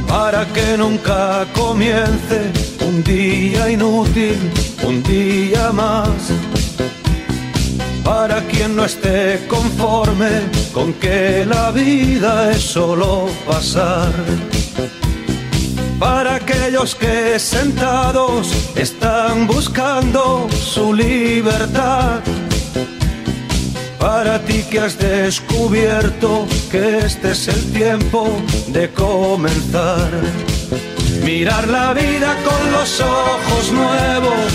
Para 0.06 0.44
que 0.46 0.76
nunca 0.76 1.46
comience 1.54 2.52
un 2.80 3.02
día 3.02 3.70
inútil, 3.70 4.38
un 4.84 5.02
día 5.02 5.72
más. 5.72 6.30
Para 8.04 8.40
quien 8.42 8.76
no 8.76 8.84
esté 8.84 9.46
conforme 9.48 10.30
con 10.72 10.92
que 10.94 11.44
la 11.44 11.70
vida 11.70 12.52
es 12.52 12.62
solo 12.62 13.28
pasar. 13.46 14.12
Para 15.98 16.36
aquellos 16.36 16.94
que 16.94 17.38
sentados 17.38 18.52
están 18.76 19.46
buscando 19.46 20.46
su 20.50 20.92
libertad 20.92 22.20
para 23.98 24.38
ti 24.40 24.62
que 24.70 24.80
has 24.80 24.98
descubierto 24.98 26.46
que 26.70 26.98
este 26.98 27.30
es 27.32 27.48
el 27.48 27.72
tiempo 27.72 28.28
de 28.68 28.90
comenzar. 28.90 30.10
Mirar 31.24 31.66
la 31.68 31.92
vida 31.92 32.36
con 32.44 32.72
los 32.72 33.00
ojos 33.00 33.72
nuevos, 33.72 34.50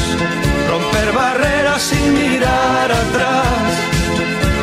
romper 0.69 1.11
barreras 1.13 1.81
sin 1.81 2.13
mirar 2.13 2.91
atrás, 2.91 3.71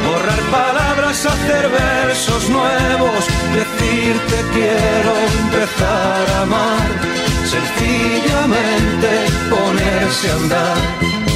borrar 0.07 0.41
palabras, 0.51 1.27
hacer 1.27 1.69
versos 1.69 2.49
nuevos, 2.49 3.25
decirte 3.55 4.37
quiero 4.55 5.13
empezar 5.43 6.31
a 6.35 6.43
amar, 6.43 6.89
sencillamente 7.45 9.09
ponerse 9.51 10.31
a 10.31 10.35
andar 10.37 11.28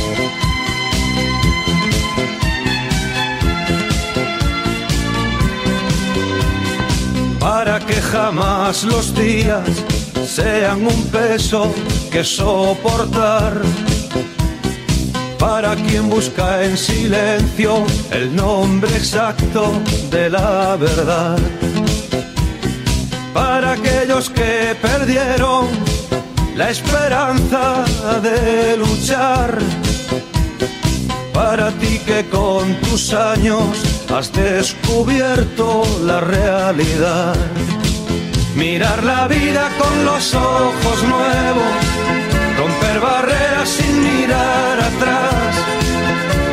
que 7.86 8.00
jamás 8.00 8.84
los 8.84 9.14
días 9.14 9.68
sean 10.26 10.86
un 10.86 11.04
peso 11.06 11.72
que 12.10 12.24
soportar. 12.24 13.60
Para 15.38 15.74
quien 15.74 16.08
busca 16.08 16.64
en 16.64 16.76
silencio 16.76 17.84
el 18.10 18.34
nombre 18.34 18.90
exacto 18.96 19.72
de 20.10 20.30
la 20.30 20.76
verdad. 20.76 21.38
Para 23.32 23.72
aquellos 23.72 24.30
que 24.30 24.76
perdieron 24.80 25.66
la 26.56 26.70
esperanza 26.70 27.84
de 28.22 28.76
luchar. 28.76 29.58
Para 31.32 31.70
ti 31.72 31.98
que 32.06 32.28
con 32.28 32.74
tus 32.82 33.12
años 33.14 33.64
has 34.14 34.32
descubierto 34.32 35.82
la 36.04 36.20
realidad. 36.20 37.34
Mirar 38.54 39.02
la 39.02 39.26
vida 39.28 39.68
con 39.78 40.04
los 40.04 40.34
ojos 40.34 41.02
nuevos, 41.04 41.74
romper 42.58 43.00
barreras 43.00 43.68
sin 43.68 43.94
mirar 44.02 44.78
atrás, 44.80 45.54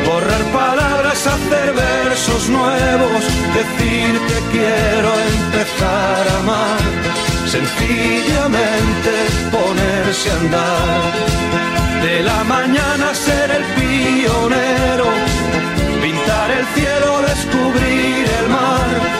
borrar 0.06 0.42
palabras, 0.52 1.26
hacer 1.26 1.72
versos 1.74 2.48
nuevos, 2.48 3.22
decirte 3.54 4.34
quiero 4.50 5.10
empezar 5.34 6.22
a 6.28 6.38
amar, 6.40 6.80
sencillamente 7.46 9.12
ponerse 9.52 10.30
a 10.30 10.36
andar. 10.40 11.12
De 12.02 12.22
la 12.22 12.44
mañana 12.44 13.14
ser 13.14 13.50
el 13.50 13.64
pionero 13.76 15.40
pintar 16.00 16.50
el 16.50 16.66
cielo, 16.74 17.22
descubrir 17.22 18.24
el 18.40 18.48
mar, 18.48 19.19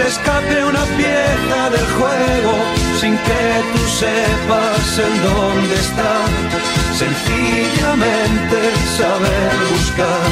se 0.00 0.08
escape 0.08 0.64
una 0.64 0.84
pieza 0.96 1.70
del 1.70 1.86
juego 1.98 2.52
sin 3.00 3.16
que 3.16 3.44
tú 3.72 3.82
sepas 4.02 4.98
en 5.06 5.14
dónde 5.28 5.74
está, 5.74 6.14
sencillamente 7.02 8.58
saber 8.98 9.52
buscar. 9.70 10.30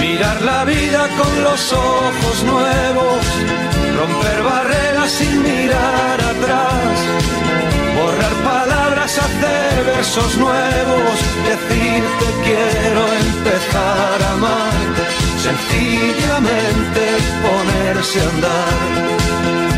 mirar 0.00 0.40
la 0.42 0.64
vida 0.64 1.08
con 1.18 1.42
los 1.42 1.72
ojos 1.72 2.42
nuevos 2.44 3.24
romper 3.98 4.42
barreras 4.42 5.10
sin 5.10 5.42
mirar 5.42 6.20
atrás, 6.20 6.96
hacer 9.18 9.84
versos 9.84 10.36
nuevos, 10.36 11.16
decirte 11.44 12.26
quiero 12.44 13.02
empezar 13.12 14.22
a 14.22 14.32
amar, 14.32 14.72
sencillamente 15.42 17.02
ponerse 17.42 18.20
a 18.20 18.28
andar. 18.28 19.75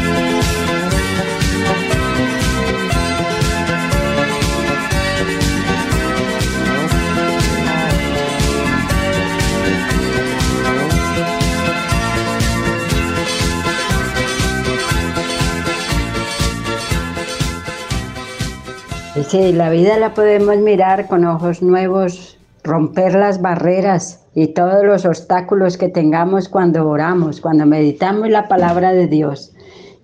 Sí, 19.25 19.52
la 19.52 19.68
vida 19.70 19.98
la 19.98 20.14
podemos 20.14 20.56
mirar 20.58 21.08
con 21.08 21.25
ojos 21.25 21.60
nuevos, 21.60 22.38
romper 22.62 23.14
las 23.14 23.42
barreras 23.42 24.25
y 24.34 24.48
todos 24.48 24.84
los 24.84 25.04
obstáculos 25.04 25.76
que 25.76 25.88
tengamos 25.88 26.48
cuando 26.48 26.88
oramos, 26.88 27.40
cuando 27.40 27.66
meditamos 27.66 28.28
la 28.30 28.48
palabra 28.48 28.92
de 28.92 29.06
Dios, 29.06 29.52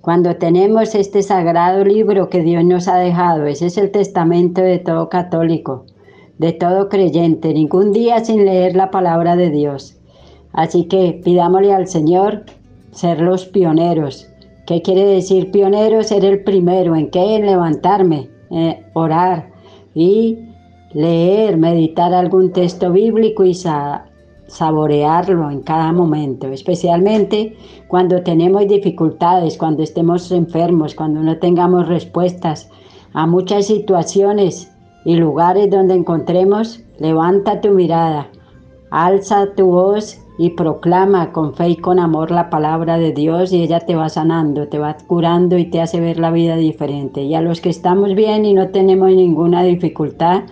cuando 0.01 0.37
tenemos 0.37 0.95
este 0.95 1.23
sagrado 1.23 1.85
libro 1.85 2.29
que 2.29 2.43
Dios 2.43 2.65
nos 2.65 2.89
ha 2.89 2.97
dejado. 2.97 3.47
Ese 3.47 3.67
es 3.67 3.79
el 3.79 3.91
testamento 3.91 4.61
de 4.61 4.79
todo 4.79 5.09
católico, 5.09 5.87
de 6.39 6.53
todo 6.53 6.89
creyente, 6.89 7.55
ningún 7.55 7.93
día 7.93 8.25
sin 8.25 8.45
leer 8.45 8.75
la 8.75 8.91
palabra 8.91 9.37
de 9.37 9.51
Dios. 9.51 9.97
Así 10.53 10.87
que 10.87 11.21
pidámosle 11.25 11.73
al 11.73 11.87
Señor 11.87 12.45
ser 12.91 13.21
los 13.21 13.47
pioneros. 13.47 14.29
¿Qué 14.67 14.83
quiere 14.83 15.05
decir 15.05 15.51
pionero? 15.51 16.03
Ser 16.03 16.25
el 16.25 16.43
primero. 16.43 16.97
¿En 16.97 17.11
qué? 17.11 17.37
En 17.37 17.47
levantarme, 17.47 18.31
eh, 18.51 18.85
orar 18.93 19.51
y 19.95 20.39
leer, 20.93 21.57
meditar 21.57 22.13
algún 22.15 22.53
texto 22.53 22.93
bíblico 22.93 23.45
y 23.45 23.55
saborearlo 24.47 25.51
en 25.51 25.63
cada 25.63 25.93
momento, 25.93 26.49
especialmente 26.49 27.57
cuando 27.89 28.23
tenemos 28.23 28.67
dificultades, 28.69 29.59
cuando 29.59 29.83
estemos 29.83 30.31
enfermos, 30.31 30.95
cuando 30.95 31.21
no 31.21 31.39
tengamos 31.39 31.89
respuestas 31.89 32.71
a 33.13 33.27
muchas 33.27 33.67
situaciones 33.67 34.71
y 35.05 35.17
lugares 35.17 35.71
donde 35.71 35.95
encontremos, 35.95 36.81
levanta 36.99 37.61
tu 37.61 37.71
mirada, 37.71 38.29
alza 38.91 39.55
tu 39.55 39.67
voz 39.67 40.24
y 40.37 40.51
proclama 40.51 41.33
con 41.33 41.55
fe 41.55 41.71
y 41.71 41.77
con 41.77 41.99
amor 41.99 42.31
la 42.31 42.51
palabra 42.51 42.99
de 42.99 43.13
Dios 43.13 43.53
y 43.53 43.63
ella 43.63 43.81
te 43.81 43.95
va 43.95 44.09
sanando, 44.09 44.69
te 44.69 44.79
va 44.79 44.97
curando 45.07 45.57
y 45.59 45.67
te 45.67 45.81
hace 45.81 46.01
ver 46.01 46.19
la 46.19 46.31
vida 46.31 46.57
diferente. 46.57 47.23
Y 47.23 47.35
a 47.35 47.41
los 47.41 47.61
que 47.61 47.71
estamos 47.71 48.15
bien 48.15 48.45
y 48.45 48.55
no 48.55 48.69
tenemos 48.69 49.11
ninguna 49.11 49.63
dificultad 49.63 50.43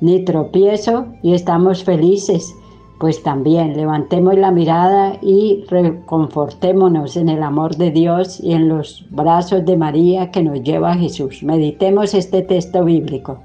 ni 0.00 0.24
tropiezo 0.24 1.06
y 1.22 1.34
estamos 1.34 1.82
felices, 1.82 2.54
pues 3.00 3.22
también 3.22 3.76
levantemos 3.76 4.36
la 4.36 4.50
mirada 4.50 5.18
y 5.20 5.64
reconfortémonos 5.68 7.16
en 7.16 7.28
el 7.28 7.42
amor 7.42 7.76
de 7.76 7.90
Dios 7.90 8.40
y 8.40 8.52
en 8.52 8.68
los 8.68 9.04
brazos 9.10 9.64
de 9.66 9.76
María 9.76 10.30
que 10.30 10.42
nos 10.42 10.62
lleva 10.62 10.92
a 10.92 10.96
Jesús. 10.96 11.42
Meditemos 11.42 12.14
este 12.14 12.42
texto 12.42 12.84
bíblico. 12.84 13.40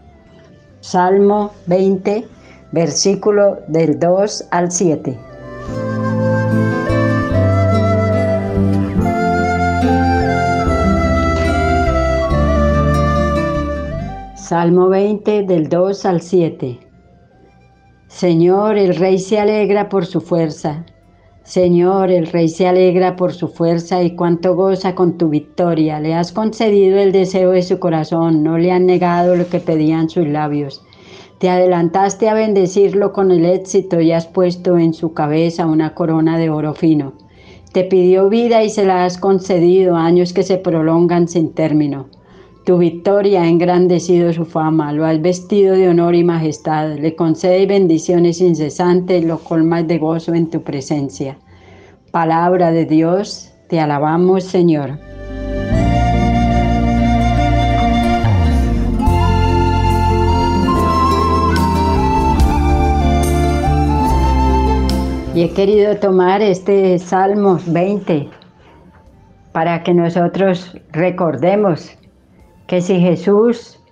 Salmo 0.79 1.51
20, 1.67 2.25
versículo 2.71 3.57
del 3.67 3.99
2 3.99 4.47
al 4.51 4.71
7. 4.71 5.30
Salmo 14.51 14.89
20 14.89 15.43
del 15.43 15.69
2 15.69 16.05
al 16.05 16.19
7. 16.19 16.77
Señor, 18.09 18.77
el 18.77 18.97
Rey 18.97 19.17
se 19.17 19.39
alegra 19.39 19.87
por 19.87 20.05
su 20.05 20.19
fuerza. 20.19 20.85
Señor, 21.43 22.11
el 22.11 22.27
Rey 22.27 22.49
se 22.49 22.67
alegra 22.67 23.15
por 23.15 23.31
su 23.31 23.47
fuerza 23.47 24.03
y 24.03 24.13
cuánto 24.13 24.53
goza 24.53 24.93
con 24.93 25.17
tu 25.17 25.29
victoria. 25.29 26.01
Le 26.01 26.15
has 26.15 26.33
concedido 26.33 26.99
el 26.99 27.13
deseo 27.13 27.51
de 27.51 27.61
su 27.61 27.79
corazón, 27.79 28.43
no 28.43 28.57
le 28.57 28.73
han 28.73 28.85
negado 28.85 29.37
lo 29.37 29.47
que 29.47 29.61
pedían 29.61 30.09
sus 30.09 30.27
labios. 30.27 30.83
Te 31.39 31.49
adelantaste 31.49 32.27
a 32.27 32.33
bendecirlo 32.33 33.13
con 33.13 33.31
el 33.31 33.45
éxito 33.45 34.01
y 34.01 34.11
has 34.11 34.27
puesto 34.27 34.77
en 34.77 34.93
su 34.93 35.13
cabeza 35.13 35.65
una 35.65 35.95
corona 35.95 36.37
de 36.37 36.49
oro 36.49 36.73
fino. 36.73 37.13
Te 37.71 37.85
pidió 37.85 38.27
vida 38.27 38.65
y 38.65 38.69
se 38.69 38.83
la 38.83 39.05
has 39.05 39.17
concedido, 39.17 39.95
años 39.95 40.33
que 40.33 40.43
se 40.43 40.57
prolongan 40.57 41.29
sin 41.29 41.53
término. 41.53 42.07
Tu 42.71 42.77
victoria 42.77 43.41
ha 43.41 43.49
engrandecido 43.49 44.31
su 44.31 44.45
fama, 44.45 44.93
lo 44.93 45.05
has 45.05 45.21
vestido 45.21 45.75
de 45.75 45.89
honor 45.89 46.15
y 46.15 46.23
majestad, 46.23 46.97
le 46.97 47.17
concede 47.17 47.65
bendiciones 47.65 48.39
incesantes, 48.39 49.25
lo 49.25 49.39
colmas 49.39 49.85
de 49.89 49.97
gozo 49.97 50.33
en 50.33 50.49
tu 50.49 50.61
presencia. 50.61 51.37
Palabra 52.11 52.71
de 52.71 52.85
Dios, 52.85 53.51
te 53.67 53.81
alabamos 53.81 54.45
Señor. 54.45 54.97
Y 65.35 65.41
he 65.43 65.49
querido 65.53 65.97
tomar 65.97 66.41
este 66.41 66.97
Salmos 66.99 67.69
20 67.69 68.29
para 69.51 69.83
que 69.83 69.93
nosotros 69.93 70.73
recordemos 70.93 71.97
que 72.71 72.79
si 72.79 73.01
Jesús 73.01 73.83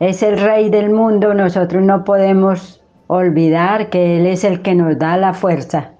es 0.00 0.22
el 0.22 0.38
rey 0.38 0.68
del 0.68 0.90
mundo, 0.90 1.32
nosotros 1.32 1.82
no 1.82 2.04
podemos 2.04 2.84
olvidar 3.06 3.88
que 3.88 4.18
Él 4.18 4.26
es 4.26 4.44
el 4.44 4.60
que 4.60 4.74
nos 4.74 4.98
da 4.98 5.16
la 5.16 5.32
fuerza. 5.32 5.92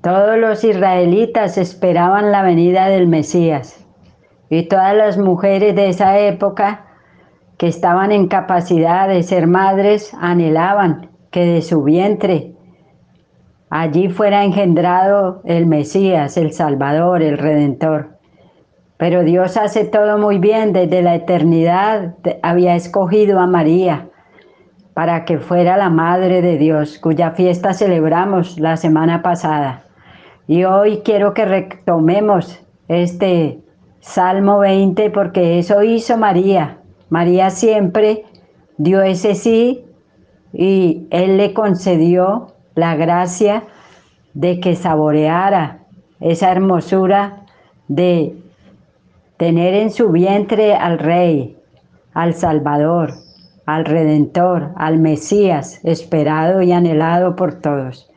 Todos 0.00 0.38
los 0.38 0.62
israelitas 0.62 1.58
esperaban 1.58 2.30
la 2.30 2.42
venida 2.42 2.86
del 2.86 3.08
Mesías 3.08 3.84
y 4.48 4.68
todas 4.68 4.94
las 4.94 5.18
mujeres 5.18 5.74
de 5.74 5.88
esa 5.88 6.20
época 6.20 6.86
que 7.58 7.66
estaban 7.66 8.12
en 8.12 8.28
capacidad 8.28 9.08
de 9.08 9.24
ser 9.24 9.48
madres 9.48 10.14
anhelaban 10.20 11.10
que 11.32 11.46
de 11.46 11.62
su 11.62 11.82
vientre 11.82 12.52
allí 13.70 14.08
fuera 14.08 14.44
engendrado 14.44 15.42
el 15.46 15.66
Mesías, 15.66 16.36
el 16.36 16.52
Salvador, 16.52 17.22
el 17.24 17.38
Redentor. 17.38 18.15
Pero 18.98 19.24
Dios 19.24 19.56
hace 19.56 19.84
todo 19.84 20.18
muy 20.18 20.38
bien. 20.38 20.72
Desde 20.72 21.02
la 21.02 21.14
eternidad 21.14 22.14
había 22.42 22.74
escogido 22.74 23.38
a 23.38 23.46
María 23.46 24.08
para 24.94 25.26
que 25.26 25.38
fuera 25.38 25.76
la 25.76 25.90
Madre 25.90 26.40
de 26.40 26.56
Dios, 26.56 26.98
cuya 26.98 27.32
fiesta 27.32 27.74
celebramos 27.74 28.58
la 28.58 28.78
semana 28.78 29.22
pasada. 29.22 29.84
Y 30.46 30.64
hoy 30.64 31.02
quiero 31.04 31.34
que 31.34 31.44
retomemos 31.44 32.64
este 32.88 33.60
Salmo 34.00 34.60
20 34.60 35.10
porque 35.10 35.58
eso 35.58 35.82
hizo 35.82 36.16
María. 36.16 36.78
María 37.10 37.50
siempre 37.50 38.24
dio 38.78 39.02
ese 39.02 39.34
sí 39.34 39.84
y 40.52 41.06
Él 41.10 41.36
le 41.36 41.52
concedió 41.52 42.54
la 42.74 42.96
gracia 42.96 43.64
de 44.32 44.60
que 44.60 44.76
saboreara 44.76 45.80
esa 46.20 46.50
hermosura 46.50 47.44
de 47.88 48.36
tener 49.36 49.74
en 49.74 49.90
su 49.90 50.10
vientre 50.10 50.74
al 50.74 50.98
Rey, 50.98 51.56
al 52.14 52.34
Salvador, 52.34 53.14
al 53.66 53.84
Redentor, 53.84 54.72
al 54.76 54.98
Mesías, 54.98 55.80
esperado 55.84 56.62
y 56.62 56.72
anhelado 56.72 57.36
por 57.36 57.54
todos. 57.60 58.10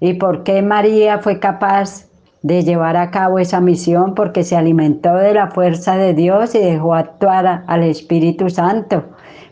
¿Y 0.00 0.14
por 0.14 0.44
qué 0.44 0.62
María 0.62 1.18
fue 1.18 1.40
capaz 1.40 2.06
de 2.42 2.62
llevar 2.62 2.96
a 2.96 3.10
cabo 3.10 3.38
esa 3.38 3.60
misión? 3.60 4.14
Porque 4.14 4.44
se 4.44 4.56
alimentó 4.56 5.14
de 5.14 5.34
la 5.34 5.50
fuerza 5.50 5.96
de 5.96 6.14
Dios 6.14 6.54
y 6.54 6.58
dejó 6.58 6.94
actuar 6.94 7.64
al 7.66 7.82
Espíritu 7.82 8.48
Santo. 8.50 9.04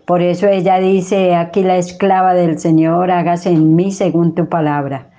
Por 0.07 0.23
eso 0.23 0.47
ella 0.47 0.79
dice, 0.79 1.35
aquí 1.35 1.63
la 1.63 1.77
esclava 1.77 2.35
del 2.35 2.59
Señor, 2.59 3.11
hágase 3.11 3.51
en 3.51 3.75
mí 3.75 3.91
según 3.91 4.35
tu 4.35 4.49
palabra 4.49 5.14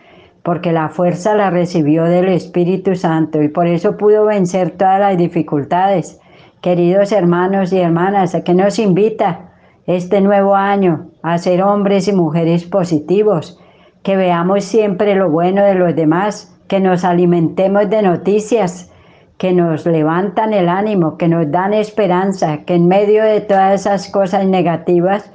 porque 0.45 0.71
la 0.71 0.89
fuerza 0.89 1.34
la 1.34 1.49
recibió 1.49 2.03
del 2.03 2.29
Espíritu 2.29 2.95
Santo 2.95 3.41
y 3.41 3.47
por 3.47 3.65
eso 3.65 3.97
pudo 3.97 4.25
vencer 4.25 4.69
todas 4.69 4.99
las 4.99 5.17
dificultades. 5.17 6.21
Queridos 6.62 7.12
hermanos 7.12 7.73
y 7.73 7.79
hermanas, 7.79 8.36
¿a 8.36 8.43
qué 8.43 8.53
nos 8.53 8.77
invita 8.77 9.49
este 9.88 10.21
nuevo 10.21 10.55
año 10.55 11.08
a 11.23 11.39
ser 11.39 11.63
hombres 11.63 12.08
y 12.08 12.13
mujeres 12.13 12.63
positivos? 12.63 13.60
Que 14.03 14.17
veamos 14.17 14.65
siempre 14.65 15.15
lo 15.15 15.31
bueno 15.31 15.63
de 15.63 15.73
los 15.73 15.95
demás, 15.95 16.55
que 16.67 16.79
nos 16.79 17.03
alimentemos 17.03 17.89
de 17.89 18.03
noticias 18.03 18.91
que 19.39 19.51
nos 19.51 19.88
levantan 19.88 20.53
el 20.53 20.69
ánimo, 20.69 21.17
que 21.17 21.27
nos 21.27 21.49
dan 21.51 21.73
esperanza, 21.73 22.60
que 22.65 22.75
en 22.75 22.88
medio 22.88 23.23
de 23.23 23.41
todas 23.41 23.81
esas 23.81 24.10
cosas 24.12 24.45
negativas 24.45 25.31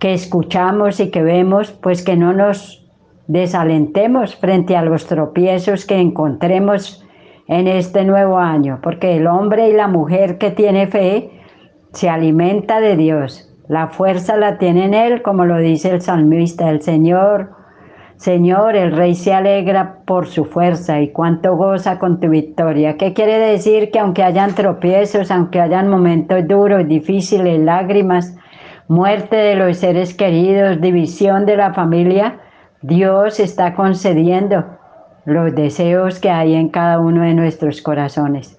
que 0.00 0.12
escuchamos 0.14 0.98
y 0.98 1.12
que 1.12 1.22
vemos, 1.22 1.70
pues 1.70 2.02
que 2.02 2.16
no 2.16 2.32
nos 2.32 2.81
desalentemos 3.26 4.36
frente 4.36 4.76
a 4.76 4.82
los 4.82 5.06
tropiezos 5.06 5.86
que 5.86 5.98
encontremos 5.98 7.04
en 7.48 7.68
este 7.68 8.04
nuevo 8.04 8.38
año, 8.38 8.78
porque 8.82 9.16
el 9.16 9.26
hombre 9.26 9.68
y 9.68 9.72
la 9.72 9.88
mujer 9.88 10.38
que 10.38 10.50
tiene 10.50 10.86
fe 10.86 11.30
se 11.92 12.08
alimenta 12.08 12.80
de 12.80 12.96
Dios. 12.96 13.48
La 13.68 13.88
fuerza 13.88 14.36
la 14.36 14.58
tiene 14.58 14.86
en 14.86 14.94
Él, 14.94 15.22
como 15.22 15.44
lo 15.44 15.58
dice 15.58 15.90
el 15.90 16.00
salmista, 16.00 16.68
el 16.70 16.82
Señor. 16.82 17.50
Señor, 18.16 18.76
el 18.76 18.92
Rey 18.92 19.14
se 19.14 19.32
alegra 19.32 19.98
por 20.06 20.26
su 20.26 20.44
fuerza 20.44 21.00
y 21.00 21.08
cuánto 21.08 21.56
goza 21.56 21.98
con 21.98 22.20
tu 22.20 22.28
victoria. 22.28 22.96
¿Qué 22.96 23.12
quiere 23.12 23.38
decir? 23.38 23.90
Que 23.90 23.98
aunque 23.98 24.22
hayan 24.22 24.54
tropiezos, 24.54 25.30
aunque 25.30 25.60
hayan 25.60 25.88
momentos 25.88 26.46
duros, 26.46 26.86
difíciles, 26.86 27.58
lágrimas, 27.60 28.36
muerte 28.88 29.36
de 29.36 29.56
los 29.56 29.78
seres 29.78 30.14
queridos, 30.14 30.80
división 30.80 31.46
de 31.46 31.56
la 31.56 31.72
familia, 31.72 32.38
Dios 32.82 33.38
está 33.38 33.74
concediendo 33.74 34.64
los 35.24 35.54
deseos 35.54 36.18
que 36.18 36.30
hay 36.30 36.54
en 36.54 36.68
cada 36.68 36.98
uno 36.98 37.22
de 37.22 37.32
nuestros 37.32 37.80
corazones. 37.80 38.58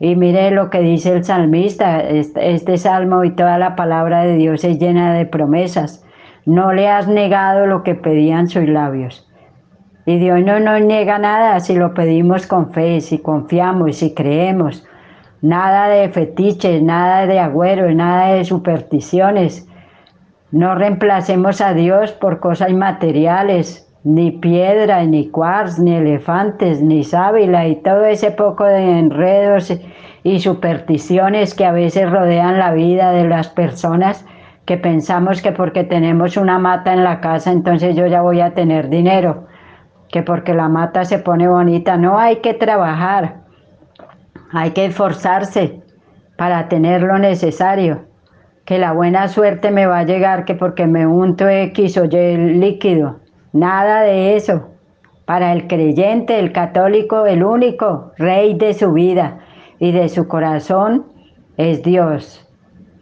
Y 0.00 0.16
mire 0.16 0.50
lo 0.50 0.70
que 0.70 0.80
dice 0.80 1.12
el 1.12 1.24
salmista, 1.24 2.00
este, 2.00 2.78
salmo 2.78 3.22
y 3.22 3.30
toda 3.30 3.58
la 3.58 3.76
palabra 3.76 4.22
de 4.22 4.34
Dios 4.36 4.64
es 4.64 4.80
llena 4.80 5.14
de 5.14 5.24
promesas. 5.24 6.04
No 6.46 6.72
le 6.72 6.88
has 6.88 7.06
negado 7.06 7.66
lo 7.66 7.84
que 7.84 7.94
pedían 7.94 8.48
sus 8.48 8.68
labios. 8.68 9.28
Y 10.04 10.18
Dios 10.18 10.40
no 10.42 10.58
nos 10.58 10.80
niega 10.80 11.18
nada 11.18 11.60
si 11.60 11.76
lo 11.76 11.94
pedimos 11.94 12.48
con 12.48 12.72
fe, 12.72 13.00
si 13.00 13.18
confiamos, 13.18 13.98
si 13.98 14.14
creemos. 14.14 14.84
Nada 15.42 15.88
de 15.88 16.08
fetiches, 16.08 16.82
nada 16.82 17.28
de 17.28 17.38
agüeros, 17.38 17.94
nada 17.94 18.32
de 18.32 18.44
supersticiones. 18.44 19.69
No 20.52 20.74
reemplacemos 20.74 21.60
a 21.60 21.74
Dios 21.74 22.10
por 22.10 22.40
cosas 22.40 22.72
materiales, 22.72 23.86
ni 24.02 24.32
piedra, 24.32 25.04
ni 25.04 25.28
quartz, 25.28 25.78
ni 25.78 25.94
elefantes, 25.94 26.82
ni 26.82 27.04
sábila 27.04 27.68
y 27.68 27.76
todo 27.76 28.04
ese 28.04 28.32
poco 28.32 28.64
de 28.64 28.98
enredos 28.98 29.72
y 30.24 30.40
supersticiones 30.40 31.54
que 31.54 31.64
a 31.64 31.72
veces 31.72 32.10
rodean 32.10 32.58
la 32.58 32.72
vida 32.72 33.12
de 33.12 33.28
las 33.28 33.48
personas 33.48 34.24
que 34.64 34.76
pensamos 34.76 35.40
que 35.40 35.52
porque 35.52 35.84
tenemos 35.84 36.36
una 36.36 36.58
mata 36.58 36.92
en 36.92 37.04
la 37.04 37.20
casa 37.20 37.52
entonces 37.52 37.94
yo 37.94 38.06
ya 38.06 38.20
voy 38.20 38.40
a 38.40 38.52
tener 38.52 38.88
dinero, 38.88 39.46
que 40.08 40.22
porque 40.22 40.54
la 40.54 40.68
mata 40.68 41.04
se 41.04 41.18
pone 41.20 41.46
bonita, 41.46 41.96
no 41.96 42.18
hay 42.18 42.36
que 42.36 42.54
trabajar, 42.54 43.36
hay 44.52 44.72
que 44.72 44.86
esforzarse 44.86 45.80
para 46.36 46.68
tener 46.68 47.02
lo 47.02 47.18
necesario 47.18 48.09
que 48.70 48.78
la 48.78 48.92
buena 48.92 49.26
suerte 49.26 49.72
me 49.72 49.86
va 49.86 49.98
a 49.98 50.04
llegar 50.04 50.44
que 50.44 50.54
porque 50.54 50.86
me 50.86 51.04
unto 51.04 51.48
X 51.48 51.98
o 51.98 52.04
Y 52.04 52.36
líquido. 52.36 53.16
Nada 53.52 54.02
de 54.02 54.36
eso. 54.36 54.68
Para 55.24 55.52
el 55.52 55.66
creyente, 55.66 56.38
el 56.38 56.52
católico, 56.52 57.26
el 57.26 57.42
único 57.42 58.12
rey 58.16 58.54
de 58.54 58.72
su 58.74 58.92
vida 58.92 59.40
y 59.80 59.90
de 59.90 60.08
su 60.08 60.28
corazón 60.28 61.06
es 61.56 61.82
Dios. 61.82 62.48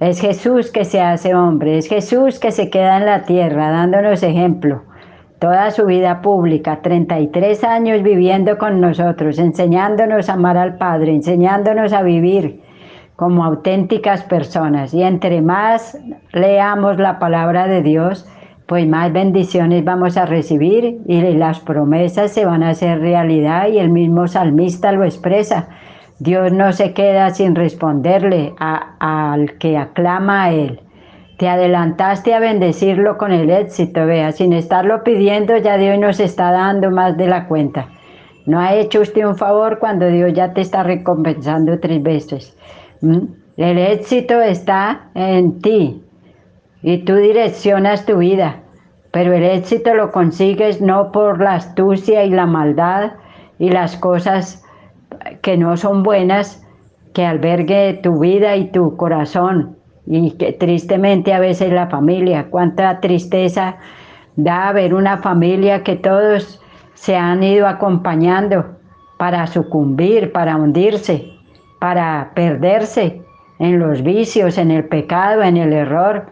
Es 0.01 0.23
Jesús 0.23 0.73
que 0.73 0.87
se 0.87 1.03
hace 1.03 1.35
hombre, 1.35 1.77
es 1.77 1.87
Jesús 1.87 2.39
que 2.39 2.51
se 2.51 2.71
queda 2.71 2.97
en 2.97 3.05
la 3.05 3.25
tierra 3.25 3.71
dándonos 3.71 4.23
ejemplo. 4.23 4.85
Toda 5.39 5.71
su 5.71 5.85
vida 5.85 6.23
pública, 6.23 6.81
33 6.81 7.63
años 7.65 8.03
viviendo 8.03 8.57
con 8.57 8.81
nosotros, 8.81 9.39
enseñándonos 9.39 10.31
a 10.31 10.33
amar 10.33 10.57
al 10.57 10.79
Padre, 10.79 11.13
enseñándonos 11.13 11.93
a 11.93 12.01
vivir 12.01 12.63
como 13.19 13.45
auténticas 13.45 14.23
personas. 14.23 14.95
Y 14.95 15.03
entre 15.03 15.43
más 15.43 15.99
leamos 16.33 16.99
la 16.99 17.19
palabra 17.19 17.67
de 17.67 17.83
Dios, 17.83 18.29
pues 18.67 18.87
más 18.87 19.13
bendiciones 19.13 19.85
vamos 19.85 20.17
a 20.17 20.25
recibir 20.25 21.01
y 21.05 21.21
las 21.33 21.59
promesas 21.59 22.31
se 22.31 22.45
van 22.45 22.63
a 22.63 22.69
hacer 22.69 23.01
realidad 23.01 23.67
y 23.71 23.79
el 23.79 23.91
mismo 23.91 24.29
salmista 24.29 24.93
lo 24.93 25.03
expresa. 25.03 25.69
Dios 26.21 26.53
no 26.53 26.73
se 26.73 26.93
queda 26.93 27.31
sin 27.31 27.57
responderle 27.57 28.55
al 28.61 29.59
que 29.59 29.77
aclama 29.77 30.45
a 30.45 30.53
Él. 30.53 30.81
Te 31.39 31.49
adelantaste 31.49 32.35
a 32.35 32.39
bendecirlo 32.39 33.19
con 33.19 33.33
el 33.33 33.51
éxito, 33.51 34.07
vea, 34.07 34.31
sin 34.31 34.53
estarlo 34.53 35.03
pidiendo 35.03 35.57
ya 35.57 35.77
Dios 35.77 35.99
nos 35.99 36.21
está 36.21 36.53
dando 36.53 36.93
más 36.93 37.17
de 37.17 37.27
la 37.27 37.49
cuenta. 37.49 37.89
No 38.47 38.61
ha 38.61 38.75
hecho 38.75 39.01
usted 39.01 39.27
un 39.27 39.37
favor 39.37 39.81
cuando 39.81 40.07
Dios 40.07 40.33
ya 40.35 40.53
te 40.53 40.61
está 40.61 40.85
recompensando 40.85 41.81
tres 41.81 42.01
veces. 42.01 42.57
¿Mm? 43.01 43.19
El 43.57 43.79
éxito 43.79 44.41
está 44.41 45.11
en 45.15 45.61
ti 45.61 46.03
y 46.83 46.99
tú 46.99 47.17
direccionas 47.17 48.07
tu 48.07 48.19
vida, 48.19 48.61
pero 49.11 49.33
el 49.33 49.43
éxito 49.43 49.95
lo 49.95 50.13
consigues 50.13 50.81
no 50.81 51.11
por 51.11 51.41
la 51.41 51.55
astucia 51.55 52.25
y 52.25 52.31
la 52.31 52.47
maldad 52.47 53.15
y 53.59 53.71
las 53.71 53.97
cosas 53.97 54.65
que 55.43 55.57
no 55.57 55.77
son 55.77 56.05
buenas 56.05 56.65
que 57.15 57.27
albergue 57.27 57.99
tu 58.03 58.21
vida 58.21 58.55
y 58.55 58.71
tu 58.71 58.97
corazón 58.97 59.77
y 60.07 60.31
que 60.33 60.53
tristemente 60.53 61.35
a 61.35 61.41
veces 61.41 61.73
la 61.73 61.89
familia, 61.89 62.47
cuánta 62.51 63.01
tristeza 63.01 63.77
da 64.37 64.71
ver 64.73 64.95
una 64.95 65.19
familia 65.19 65.83
que 65.83 65.97
todos 65.97 66.63
se 66.95 67.17
han 67.17 67.43
ido 67.43 67.67
acompañando 67.67 68.77
para 69.19 69.49
sucumbir, 69.49 70.31
para 70.31 70.57
hundirse 70.57 71.38
para 71.79 72.33
perderse 72.35 73.23
en 73.59 73.79
los 73.79 74.03
vicios, 74.03 74.59
en 74.59 74.71
el 74.71 74.85
pecado, 74.85 75.43
en 75.43 75.57
el 75.57 75.73
error. 75.73 76.27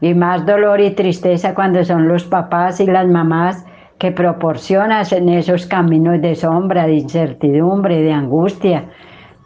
Y 0.00 0.14
más 0.14 0.44
dolor 0.44 0.80
y 0.80 0.90
tristeza 0.90 1.54
cuando 1.54 1.84
son 1.84 2.08
los 2.08 2.24
papás 2.24 2.80
y 2.80 2.86
las 2.86 3.06
mamás 3.06 3.64
que 3.98 4.12
proporcionan 4.12 5.04
en 5.10 5.28
esos 5.30 5.66
caminos 5.66 6.20
de 6.20 6.34
sombra, 6.34 6.86
de 6.86 6.94
incertidumbre, 6.94 8.02
de 8.02 8.12
angustia, 8.12 8.90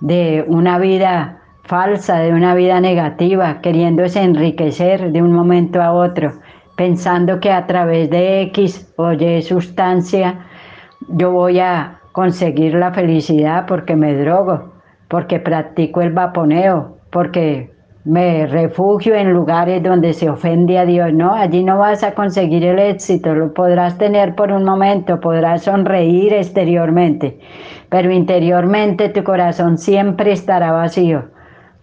de 0.00 0.44
una 0.48 0.78
vida 0.78 1.40
falsa, 1.62 2.18
de 2.18 2.32
una 2.32 2.54
vida 2.56 2.80
negativa, 2.80 3.60
queriéndose 3.60 4.20
enriquecer 4.22 5.12
de 5.12 5.22
un 5.22 5.32
momento 5.32 5.80
a 5.80 5.92
otro, 5.92 6.32
pensando 6.74 7.38
que 7.38 7.52
a 7.52 7.66
través 7.68 8.10
de 8.10 8.42
X 8.42 8.92
o 8.96 9.12
Y 9.12 9.42
sustancia 9.42 10.46
yo 11.08 11.30
voy 11.30 11.60
a 11.60 12.00
conseguir 12.10 12.74
la 12.74 12.92
felicidad 12.92 13.66
porque 13.66 13.94
me 13.94 14.16
drogo 14.16 14.79
porque 15.10 15.40
practico 15.40 16.00
el 16.02 16.12
vaponeo, 16.12 16.98
porque 17.10 17.72
me 18.04 18.46
refugio 18.46 19.16
en 19.16 19.32
lugares 19.32 19.82
donde 19.82 20.12
se 20.12 20.30
ofende 20.30 20.78
a 20.78 20.86
Dios. 20.86 21.12
No, 21.12 21.34
allí 21.34 21.64
no 21.64 21.78
vas 21.78 22.04
a 22.04 22.14
conseguir 22.14 22.64
el 22.64 22.78
éxito, 22.78 23.34
lo 23.34 23.52
podrás 23.52 23.98
tener 23.98 24.36
por 24.36 24.52
un 24.52 24.62
momento, 24.62 25.18
podrás 25.18 25.64
sonreír 25.64 26.32
exteriormente, 26.32 27.40
pero 27.88 28.12
interiormente 28.12 29.08
tu 29.08 29.24
corazón 29.24 29.78
siempre 29.78 30.30
estará 30.30 30.70
vacío, 30.70 31.24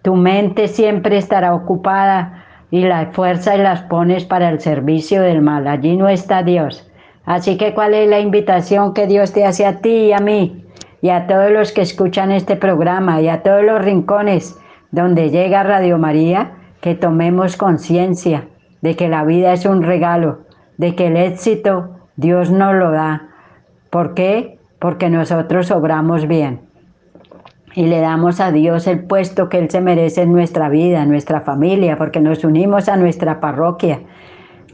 tu 0.03 0.15
mente 0.15 0.69
siempre 0.69 1.17
estará 1.17 1.53
ocupada 1.53 2.45
y 2.71 2.85
las 2.85 3.13
fuerzas 3.13 3.59
las 3.59 3.81
pones 3.83 4.23
para 4.23 4.49
el 4.49 4.61
servicio 4.61 5.21
del 5.21 5.41
mal. 5.41 5.67
Allí 5.67 5.97
no 5.97 6.07
está 6.07 6.43
Dios. 6.43 6.89
Así 7.25 7.57
que, 7.57 7.73
¿cuál 7.73 7.93
es 7.93 8.09
la 8.09 8.21
invitación 8.21 8.93
que 8.93 9.05
Dios 9.05 9.33
te 9.33 9.43
hace 9.43 9.65
a 9.65 9.81
ti 9.81 9.89
y 9.89 10.13
a 10.13 10.19
mí? 10.19 10.63
Y 11.01 11.10
a 11.10 11.27
todos 11.27 11.51
los 11.51 11.71
que 11.71 11.81
escuchan 11.81 12.31
este 12.31 12.55
programa 12.55 13.21
y 13.21 13.29
a 13.29 13.43
todos 13.43 13.63
los 13.63 13.83
rincones 13.83 14.60
donde 14.91 15.29
llega 15.29 15.63
Radio 15.63 15.97
María, 15.97 16.53
que 16.81 16.95
tomemos 16.95 17.57
conciencia 17.57 18.47
de 18.81 18.95
que 18.95 19.10
la 19.10 19.23
vida 19.23 19.53
es 19.53 19.65
un 19.65 19.83
regalo, 19.83 20.39
de 20.77 20.95
que 20.95 21.07
el 21.07 21.17
éxito 21.17 21.97
Dios 22.15 22.51
nos 22.51 22.73
lo 22.75 22.91
da. 22.91 23.29
¿Por 23.89 24.13
qué? 24.13 24.60
Porque 24.79 25.10
nosotros 25.10 25.71
obramos 25.71 26.27
bien 26.27 26.62
y 27.73 27.86
le 27.86 27.99
damos 27.99 28.39
a 28.39 28.51
Dios 28.51 28.88
el 28.88 29.03
puesto 29.03 29.49
que 29.49 29.60
Él 29.60 29.69
se 29.69 29.81
merece 29.81 30.23
en 30.23 30.31
nuestra 30.31 30.67
vida, 30.67 31.03
en 31.03 31.10
nuestra 31.10 31.41
familia, 31.41 31.97
porque 31.97 32.19
nos 32.19 32.43
unimos 32.43 32.89
a 32.89 32.97
nuestra 32.97 33.39
parroquia 33.39 33.99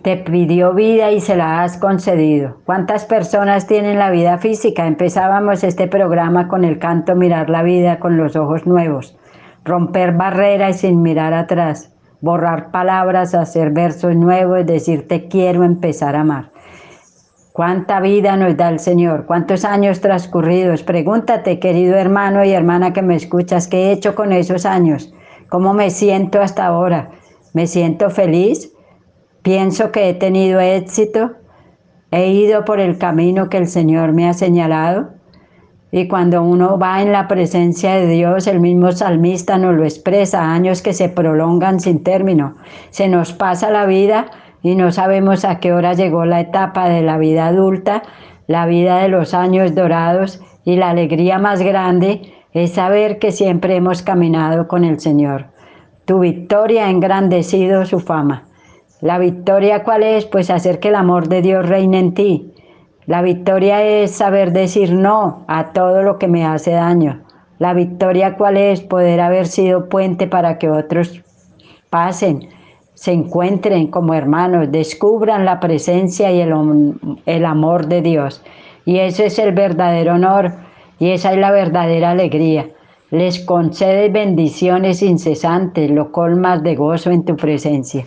te 0.03 0.17
pidió 0.17 0.73
vida 0.73 1.11
y 1.11 1.21
se 1.21 1.37
la 1.37 1.63
has 1.63 1.77
concedido. 1.77 2.57
¿Cuántas 2.65 3.05
personas 3.05 3.67
tienen 3.67 3.97
la 3.97 4.11
vida 4.11 4.37
física? 4.37 4.85
Empezábamos 4.85 5.63
este 5.63 5.87
programa 5.87 6.49
con 6.49 6.65
el 6.65 6.77
canto 6.77 7.15
Mirar 7.15 7.49
la 7.49 7.63
vida 7.63 7.99
con 7.99 8.17
los 8.17 8.35
ojos 8.35 8.65
nuevos, 8.65 9.17
romper 9.63 10.11
barreras 10.11 10.81
sin 10.81 11.01
mirar 11.01 11.33
atrás, 11.33 11.93
borrar 12.19 12.69
palabras, 12.71 13.33
hacer 13.33 13.71
versos 13.71 14.13
nuevos, 14.13 14.65
decir 14.65 15.07
te 15.07 15.29
quiero 15.29 15.63
empezar 15.63 16.17
a 16.17 16.21
amar. 16.21 16.51
¿Cuánta 17.53 18.01
vida 18.01 18.35
nos 18.35 18.57
da 18.57 18.67
el 18.69 18.79
Señor? 18.79 19.25
¿Cuántos 19.25 19.63
años 19.63 20.01
transcurridos? 20.01 20.83
Pregúntate, 20.83 21.59
querido 21.59 21.95
hermano 21.95 22.43
y 22.43 22.51
hermana 22.51 22.91
que 22.91 23.03
me 23.03 23.15
escuchas, 23.15 23.69
¿qué 23.69 23.85
he 23.85 23.91
hecho 23.93 24.15
con 24.15 24.33
esos 24.33 24.65
años? 24.65 25.13
¿Cómo 25.47 25.73
me 25.73 25.91
siento 25.91 26.41
hasta 26.41 26.65
ahora? 26.65 27.11
¿Me 27.53 27.67
siento 27.67 28.09
feliz? 28.09 28.72
Pienso 29.43 29.91
que 29.91 30.07
he 30.07 30.13
tenido 30.13 30.61
éxito, 30.61 31.31
he 32.11 32.27
ido 32.29 32.63
por 32.63 32.79
el 32.79 32.97
camino 32.97 33.49
que 33.49 33.57
el 33.57 33.67
Señor 33.67 34.13
me 34.13 34.29
ha 34.29 34.33
señalado. 34.33 35.09
Y 35.91 36.07
cuando 36.07 36.41
uno 36.41 36.79
va 36.79 37.01
en 37.01 37.11
la 37.11 37.27
presencia 37.27 37.95
de 37.95 38.07
Dios, 38.07 38.47
el 38.47 38.61
mismo 38.61 38.93
salmista 38.93 39.57
nos 39.57 39.75
lo 39.75 39.83
expresa, 39.83 40.53
años 40.53 40.81
que 40.81 40.93
se 40.93 41.09
prolongan 41.09 41.81
sin 41.81 42.03
término. 42.03 42.55
Se 42.89 43.09
nos 43.09 43.33
pasa 43.33 43.69
la 43.69 43.85
vida 43.85 44.27
y 44.61 44.75
no 44.75 44.93
sabemos 44.93 45.43
a 45.43 45.59
qué 45.59 45.73
hora 45.73 45.93
llegó 45.93 46.23
la 46.23 46.39
etapa 46.39 46.87
de 46.87 47.01
la 47.01 47.17
vida 47.17 47.47
adulta, 47.47 48.03
la 48.47 48.65
vida 48.65 48.99
de 48.99 49.09
los 49.09 49.33
años 49.33 49.75
dorados 49.75 50.41
y 50.63 50.77
la 50.77 50.91
alegría 50.91 51.37
más 51.37 51.61
grande 51.61 52.21
es 52.53 52.71
saber 52.71 53.19
que 53.19 53.33
siempre 53.33 53.75
hemos 53.75 54.03
caminado 54.03 54.69
con 54.69 54.85
el 54.85 55.01
Señor. 55.01 55.47
Tu 56.05 56.19
victoria 56.19 56.85
ha 56.85 56.89
engrandecido 56.89 57.85
su 57.85 57.99
fama. 57.99 58.45
La 59.03 59.17
victoria 59.17 59.83
cuál 59.83 60.01
es? 60.01 60.25
Pues 60.25 60.49
hacer 60.49 60.79
que 60.79 60.87
el 60.87 60.95
amor 60.95 61.27
de 61.27 61.41
Dios 61.41 61.67
reine 61.67 61.99
en 61.99 62.13
ti. 62.13 62.53
La 63.05 63.21
victoria 63.21 63.83
es 63.83 64.11
saber 64.11 64.53
decir 64.53 64.93
no 64.93 65.43
a 65.49 65.73
todo 65.73 66.03
lo 66.03 66.17
que 66.17 66.29
me 66.29 66.45
hace 66.45 66.71
daño. 66.71 67.21
La 67.59 67.73
victoria 67.73 68.37
cuál 68.37 68.55
es? 68.55 68.79
Poder 68.79 69.19
haber 69.19 69.47
sido 69.47 69.89
puente 69.89 70.25
para 70.25 70.57
que 70.57 70.69
otros 70.69 71.21
pasen, 71.89 72.47
se 72.93 73.11
encuentren 73.11 73.87
como 73.87 74.13
hermanos, 74.13 74.71
descubran 74.71 75.43
la 75.43 75.59
presencia 75.59 76.31
y 76.31 76.39
el, 76.39 76.95
el 77.25 77.43
amor 77.43 77.87
de 77.87 78.01
Dios. 78.01 78.41
Y 78.85 78.99
ese 78.99 79.25
es 79.25 79.37
el 79.37 79.51
verdadero 79.51 80.13
honor 80.13 80.53
y 80.97 81.09
esa 81.09 81.33
es 81.33 81.39
la 81.39 81.51
verdadera 81.51 82.11
alegría. 82.11 82.69
Les 83.11 83.41
concedes 83.41 84.13
bendiciones 84.13 85.01
incesantes, 85.01 85.91
lo 85.91 86.13
colmas 86.13 86.63
de 86.63 86.75
gozo 86.77 87.11
en 87.11 87.25
tu 87.25 87.35
presencia. 87.35 88.05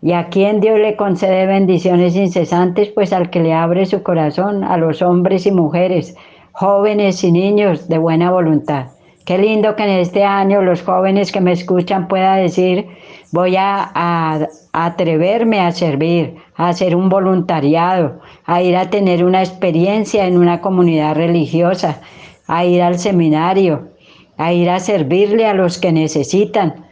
¿Y 0.00 0.12
a 0.12 0.28
quien 0.28 0.60
Dios 0.60 0.78
le 0.78 0.94
concede 0.94 1.46
bendiciones 1.46 2.14
incesantes? 2.14 2.88
Pues 2.88 3.12
al 3.12 3.30
que 3.30 3.40
le 3.40 3.52
abre 3.52 3.84
su 3.84 4.02
corazón, 4.02 4.62
a 4.62 4.76
los 4.76 5.02
hombres 5.02 5.44
y 5.46 5.50
mujeres, 5.50 6.14
jóvenes 6.52 7.24
y 7.24 7.32
niños 7.32 7.88
de 7.88 7.98
buena 7.98 8.30
voluntad. 8.30 8.86
Qué 9.24 9.38
lindo 9.38 9.76
que 9.76 9.82
en 9.82 9.98
este 9.98 10.24
año 10.24 10.62
los 10.62 10.82
jóvenes 10.82 11.32
que 11.32 11.40
me 11.40 11.52
escuchan 11.52 12.08
puedan 12.08 12.40
decir, 12.40 12.86
voy 13.32 13.56
a, 13.56 13.90
a, 13.94 14.48
atreverme 14.72 15.60
a 15.60 15.72
servir, 15.72 16.36
a 16.56 16.68
hacer 16.68 16.94
un 16.96 17.08
voluntariado, 17.08 18.20
a 18.46 18.62
ir 18.62 18.76
a 18.76 18.88
tener 18.90 19.24
una 19.24 19.40
experiencia 19.40 20.26
en 20.26 20.38
una 20.38 20.60
comunidad 20.60 21.16
religiosa, 21.16 22.00
a 22.46 22.64
ir 22.64 22.80
al 22.82 22.98
seminario, 22.98 23.88
a 24.38 24.52
ir 24.52 24.70
a 24.70 24.78
servirle 24.78 25.46
a 25.46 25.54
los 25.54 25.78
que 25.78 25.92
necesitan. 25.92 26.86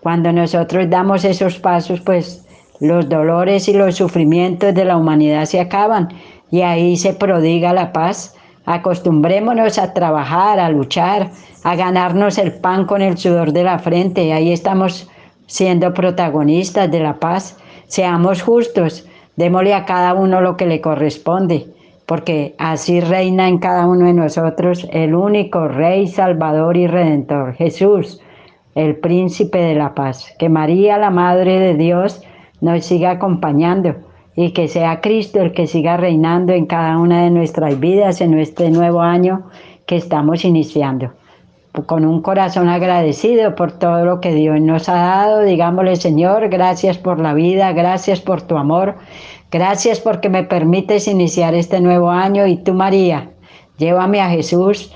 Cuando 0.00 0.32
nosotros 0.32 0.88
damos 0.88 1.24
esos 1.24 1.58
pasos, 1.58 2.00
pues 2.00 2.43
los 2.80 3.08
dolores 3.08 3.68
y 3.68 3.72
los 3.72 3.96
sufrimientos 3.96 4.74
de 4.74 4.84
la 4.84 4.96
humanidad 4.96 5.44
se 5.44 5.60
acaban 5.60 6.08
y 6.50 6.62
ahí 6.62 6.96
se 6.96 7.12
prodiga 7.12 7.72
la 7.72 7.92
paz. 7.92 8.34
Acostumbrémonos 8.66 9.78
a 9.78 9.92
trabajar, 9.92 10.58
a 10.58 10.70
luchar, 10.70 11.30
a 11.64 11.76
ganarnos 11.76 12.38
el 12.38 12.52
pan 12.52 12.86
con 12.86 13.02
el 13.02 13.18
sudor 13.18 13.52
de 13.52 13.64
la 13.64 13.78
frente. 13.78 14.32
Ahí 14.32 14.52
estamos 14.52 15.08
siendo 15.46 15.92
protagonistas 15.92 16.90
de 16.90 17.00
la 17.00 17.14
paz. 17.20 17.58
Seamos 17.86 18.42
justos, 18.42 19.06
démosle 19.36 19.74
a 19.74 19.84
cada 19.84 20.14
uno 20.14 20.40
lo 20.40 20.56
que 20.56 20.66
le 20.66 20.80
corresponde. 20.80 21.66
porque 22.06 22.54
así 22.58 23.00
reina 23.00 23.48
en 23.48 23.58
cada 23.58 23.86
uno 23.86 24.06
de 24.06 24.12
nosotros 24.12 24.86
el 24.92 25.14
único 25.14 25.68
Rey, 25.68 26.06
Salvador 26.06 26.76
y 26.76 26.86
Redentor, 26.86 27.54
Jesús, 27.54 28.20
el 28.74 28.96
príncipe 28.96 29.58
de 29.58 29.74
la 29.74 29.94
paz. 29.94 30.34
Que 30.38 30.48
María, 30.48 30.98
la 30.98 31.10
Madre 31.10 31.58
de 31.58 31.74
Dios, 31.74 32.22
nos 32.64 32.86
siga 32.86 33.10
acompañando 33.10 33.94
y 34.34 34.52
que 34.52 34.68
sea 34.68 35.02
Cristo 35.02 35.40
el 35.40 35.52
que 35.52 35.66
siga 35.66 35.98
reinando 35.98 36.54
en 36.54 36.64
cada 36.64 36.98
una 36.98 37.22
de 37.24 37.30
nuestras 37.30 37.78
vidas 37.78 38.22
en 38.22 38.38
este 38.38 38.70
nuevo 38.70 39.02
año 39.02 39.50
que 39.86 39.96
estamos 39.96 40.46
iniciando. 40.46 41.12
Con 41.86 42.06
un 42.06 42.22
corazón 42.22 42.68
agradecido 42.68 43.54
por 43.54 43.72
todo 43.72 44.06
lo 44.06 44.20
que 44.20 44.32
Dios 44.32 44.60
nos 44.62 44.88
ha 44.88 44.94
dado, 44.94 45.42
digámosle 45.42 45.96
Señor, 45.96 46.48
gracias 46.48 46.96
por 46.96 47.20
la 47.20 47.34
vida, 47.34 47.70
gracias 47.72 48.20
por 48.20 48.40
tu 48.40 48.56
amor, 48.56 48.94
gracias 49.50 50.00
porque 50.00 50.30
me 50.30 50.44
permites 50.44 51.06
iniciar 51.06 51.54
este 51.54 51.82
nuevo 51.82 52.10
año 52.10 52.46
y 52.46 52.56
tú 52.56 52.72
María, 52.72 53.30
llévame 53.76 54.22
a 54.22 54.30
Jesús 54.30 54.90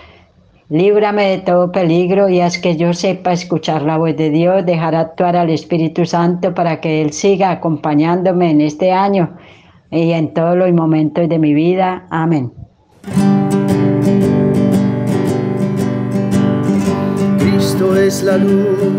Líbrame 0.70 1.30
de 1.30 1.38
todo 1.38 1.72
peligro 1.72 2.28
y 2.28 2.40
haz 2.40 2.58
que 2.58 2.76
yo 2.76 2.92
sepa 2.92 3.32
escuchar 3.32 3.80
la 3.80 3.96
voz 3.96 4.14
de 4.14 4.28
Dios, 4.28 4.66
dejar 4.66 4.94
actuar 4.94 5.34
al 5.34 5.48
Espíritu 5.48 6.04
Santo 6.04 6.52
para 6.54 6.78
que 6.82 7.00
Él 7.00 7.14
siga 7.14 7.50
acompañándome 7.50 8.50
en 8.50 8.60
este 8.60 8.92
año 8.92 9.38
y 9.90 10.12
en 10.12 10.34
todos 10.34 10.58
los 10.58 10.70
momentos 10.72 11.26
de 11.26 11.38
mi 11.38 11.54
vida. 11.54 12.06
Amén. 12.10 12.52
Cristo 17.38 17.96
es 17.96 18.22
la 18.22 18.36
luz, 18.36 18.92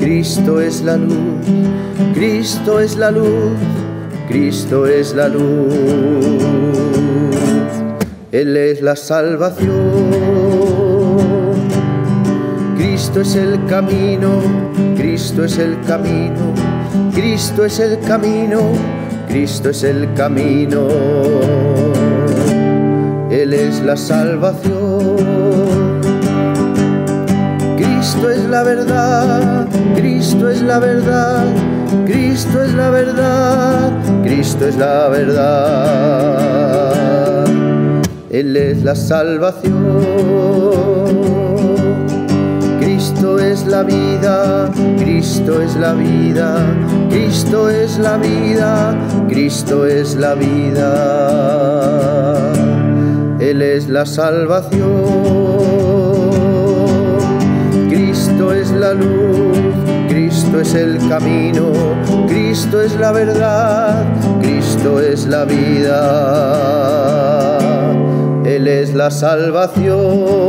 Cristo 0.00 0.60
es 0.60 0.82
la 0.82 0.96
luz, 0.96 1.46
Cristo 2.12 2.80
es 2.80 2.96
la 2.96 3.12
luz, 3.12 3.52
Cristo 4.26 4.86
es 4.86 5.14
la 5.14 5.28
luz. 5.28 5.74
Él 8.32 8.56
es 8.56 8.82
la 8.82 8.96
salvación. 8.96 10.43
Cristo 12.76 13.20
es 13.20 13.36
el 13.36 13.64
camino, 13.66 14.40
Cristo 14.96 15.44
es 15.44 15.58
el 15.58 15.80
camino, 15.82 16.52
Cristo 17.12 17.64
es 17.64 17.78
el 17.78 18.00
camino, 18.00 18.72
Cristo 19.28 19.70
es 19.70 19.84
el 19.84 20.12
camino. 20.14 20.88
Él 23.30 23.52
es 23.52 23.80
la 23.82 23.96
salvación. 23.96 25.14
Cristo 27.76 28.30
es 28.30 28.44
la 28.44 28.62
verdad, 28.62 29.66
Cristo 29.96 30.48
es 30.48 30.62
la 30.62 30.78
verdad, 30.78 31.44
Cristo 32.06 32.62
es 32.62 32.72
la 32.74 32.90
verdad, 32.90 33.90
Cristo 34.22 34.68
es 34.68 34.76
la 34.76 35.08
verdad. 35.08 36.94
Él 38.30 38.56
es 38.56 38.82
la 38.82 38.94
salvación. 38.94 41.03
La 43.66 43.82
vida, 43.82 44.70
Cristo 44.98 45.60
es 45.60 45.74
la 45.76 45.94
vida, 45.94 46.56
Cristo 47.08 47.68
es 47.70 47.98
la 47.98 48.18
vida, 48.18 48.94
Cristo 49.26 49.86
es 49.86 50.14
la 50.16 50.34
vida. 50.34 50.92
Él 53.40 53.62
es 53.62 53.88
la 53.88 54.04
salvación, 54.06 54.84
Cristo 57.88 58.52
es 58.52 58.70
la 58.70 58.92
luz, 58.92 59.58
Cristo 60.08 60.60
es 60.60 60.74
el 60.74 60.98
camino, 61.08 61.72
Cristo 62.28 62.82
es 62.82 62.94
la 62.96 63.12
verdad, 63.12 64.04
Cristo 64.40 65.00
es 65.00 65.26
la 65.26 65.44
vida. 65.46 65.98
Él 68.44 68.68
es 68.68 68.94
la 68.94 69.10
salvación. 69.10 70.44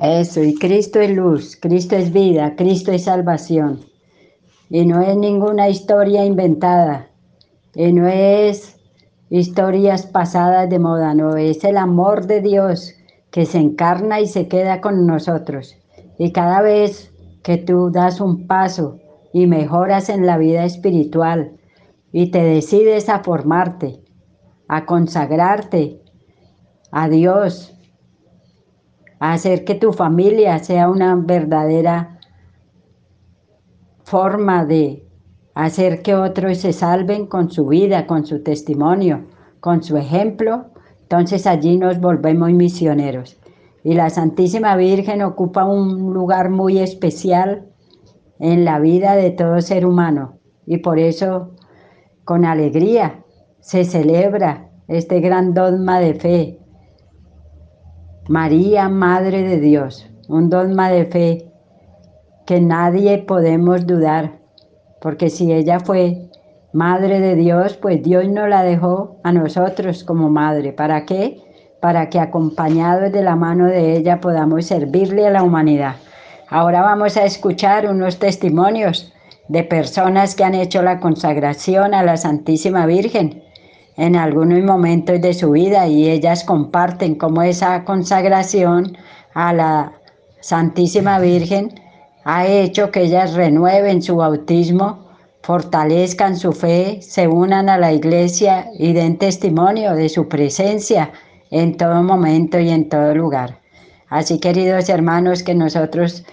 Eso, 0.00 0.42
y 0.42 0.54
Cristo 0.54 1.00
es 1.00 1.10
luz, 1.10 1.56
Cristo 1.56 1.96
es 1.96 2.12
vida, 2.12 2.54
Cristo 2.56 2.92
es 2.92 3.04
salvación. 3.04 3.80
Y 4.68 4.84
no 4.84 5.00
es 5.00 5.16
ninguna 5.16 5.68
historia 5.68 6.24
inventada, 6.24 7.08
y 7.74 7.92
no 7.92 8.06
es 8.06 8.76
historias 9.30 10.06
pasadas 10.06 10.68
de 10.68 10.78
moda, 10.78 11.14
no, 11.14 11.36
es 11.36 11.64
el 11.64 11.76
amor 11.76 12.26
de 12.26 12.40
Dios 12.40 12.92
que 13.30 13.46
se 13.46 13.58
encarna 13.58 14.20
y 14.20 14.26
se 14.26 14.48
queda 14.48 14.80
con 14.80 15.06
nosotros. 15.06 15.76
Y 16.18 16.32
cada 16.32 16.62
vez 16.62 17.12
que 17.42 17.56
tú 17.56 17.90
das 17.90 18.20
un 18.20 18.46
paso 18.46 18.98
y 19.32 19.46
mejoras 19.46 20.08
en 20.08 20.26
la 20.26 20.38
vida 20.38 20.64
espiritual 20.64 21.52
y 22.12 22.30
te 22.30 22.42
decides 22.42 23.08
a 23.08 23.20
formarte, 23.20 24.00
a 24.68 24.86
consagrarte 24.86 26.00
a 26.90 27.08
Dios, 27.08 27.75
hacer 29.18 29.64
que 29.64 29.74
tu 29.74 29.92
familia 29.92 30.58
sea 30.58 30.88
una 30.90 31.14
verdadera 31.14 32.18
forma 34.04 34.64
de 34.64 35.04
hacer 35.54 36.02
que 36.02 36.14
otros 36.14 36.58
se 36.58 36.72
salven 36.72 37.26
con 37.26 37.50
su 37.50 37.66
vida, 37.66 38.06
con 38.06 38.26
su 38.26 38.42
testimonio, 38.42 39.24
con 39.60 39.82
su 39.82 39.96
ejemplo, 39.96 40.66
entonces 41.02 41.46
allí 41.46 41.78
nos 41.78 42.00
volvemos 42.00 42.52
misioneros. 42.52 43.38
Y 43.82 43.94
la 43.94 44.10
Santísima 44.10 44.76
Virgen 44.76 45.22
ocupa 45.22 45.64
un 45.64 46.12
lugar 46.12 46.50
muy 46.50 46.78
especial 46.78 47.66
en 48.38 48.64
la 48.64 48.80
vida 48.80 49.14
de 49.14 49.30
todo 49.30 49.60
ser 49.60 49.86
humano. 49.86 50.38
Y 50.66 50.78
por 50.78 50.98
eso, 50.98 51.52
con 52.24 52.44
alegría, 52.44 53.24
se 53.60 53.84
celebra 53.84 54.70
este 54.88 55.20
gran 55.20 55.54
dogma 55.54 56.00
de 56.00 56.14
fe, 56.14 56.60
María, 58.28 58.88
Madre 58.88 59.42
de 59.44 59.60
Dios, 59.60 60.10
un 60.26 60.50
dogma 60.50 60.90
de 60.90 61.04
fe 61.04 61.52
que 62.44 62.60
nadie 62.60 63.18
podemos 63.18 63.86
dudar, 63.86 64.40
porque 65.00 65.30
si 65.30 65.52
ella 65.52 65.78
fue 65.78 66.28
Madre 66.72 67.20
de 67.20 67.36
Dios, 67.36 67.76
pues 67.76 68.02
Dios 68.02 68.28
nos 68.28 68.48
la 68.48 68.64
dejó 68.64 69.20
a 69.22 69.30
nosotros 69.30 70.02
como 70.02 70.28
Madre. 70.28 70.72
¿Para 70.72 71.06
qué? 71.06 71.40
Para 71.80 72.10
que 72.10 72.18
acompañados 72.18 73.12
de 73.12 73.22
la 73.22 73.36
mano 73.36 73.66
de 73.66 73.96
ella 73.96 74.20
podamos 74.20 74.66
servirle 74.66 75.28
a 75.28 75.30
la 75.30 75.44
humanidad. 75.44 75.94
Ahora 76.48 76.82
vamos 76.82 77.16
a 77.16 77.24
escuchar 77.24 77.88
unos 77.88 78.18
testimonios 78.18 79.12
de 79.46 79.62
personas 79.62 80.34
que 80.34 80.42
han 80.42 80.54
hecho 80.56 80.82
la 80.82 80.98
consagración 80.98 81.94
a 81.94 82.02
la 82.02 82.16
Santísima 82.16 82.86
Virgen 82.86 83.45
en 83.96 84.16
algunos 84.16 84.62
momentos 84.62 85.20
de 85.20 85.34
su 85.34 85.52
vida 85.52 85.86
y 85.86 86.08
ellas 86.08 86.44
comparten 86.44 87.14
cómo 87.14 87.42
esa 87.42 87.84
consagración 87.84 88.96
a 89.34 89.52
la 89.52 89.92
Santísima 90.40 91.18
Virgen 91.18 91.80
ha 92.24 92.46
hecho 92.46 92.90
que 92.90 93.02
ellas 93.02 93.34
renueven 93.34 94.02
su 94.02 94.16
bautismo, 94.16 95.06
fortalezcan 95.42 96.36
su 96.36 96.52
fe, 96.52 97.00
se 97.00 97.28
unan 97.28 97.68
a 97.68 97.78
la 97.78 97.92
iglesia 97.92 98.66
y 98.78 98.92
den 98.92 99.16
testimonio 99.16 99.94
de 99.94 100.08
su 100.08 100.28
presencia 100.28 101.12
en 101.50 101.76
todo 101.76 102.02
momento 102.02 102.58
y 102.58 102.70
en 102.70 102.88
todo 102.88 103.14
lugar. 103.14 103.58
Así, 104.08 104.38
queridos 104.38 104.88
hermanos, 104.88 105.42
que 105.42 105.54
nosotros 105.54 106.24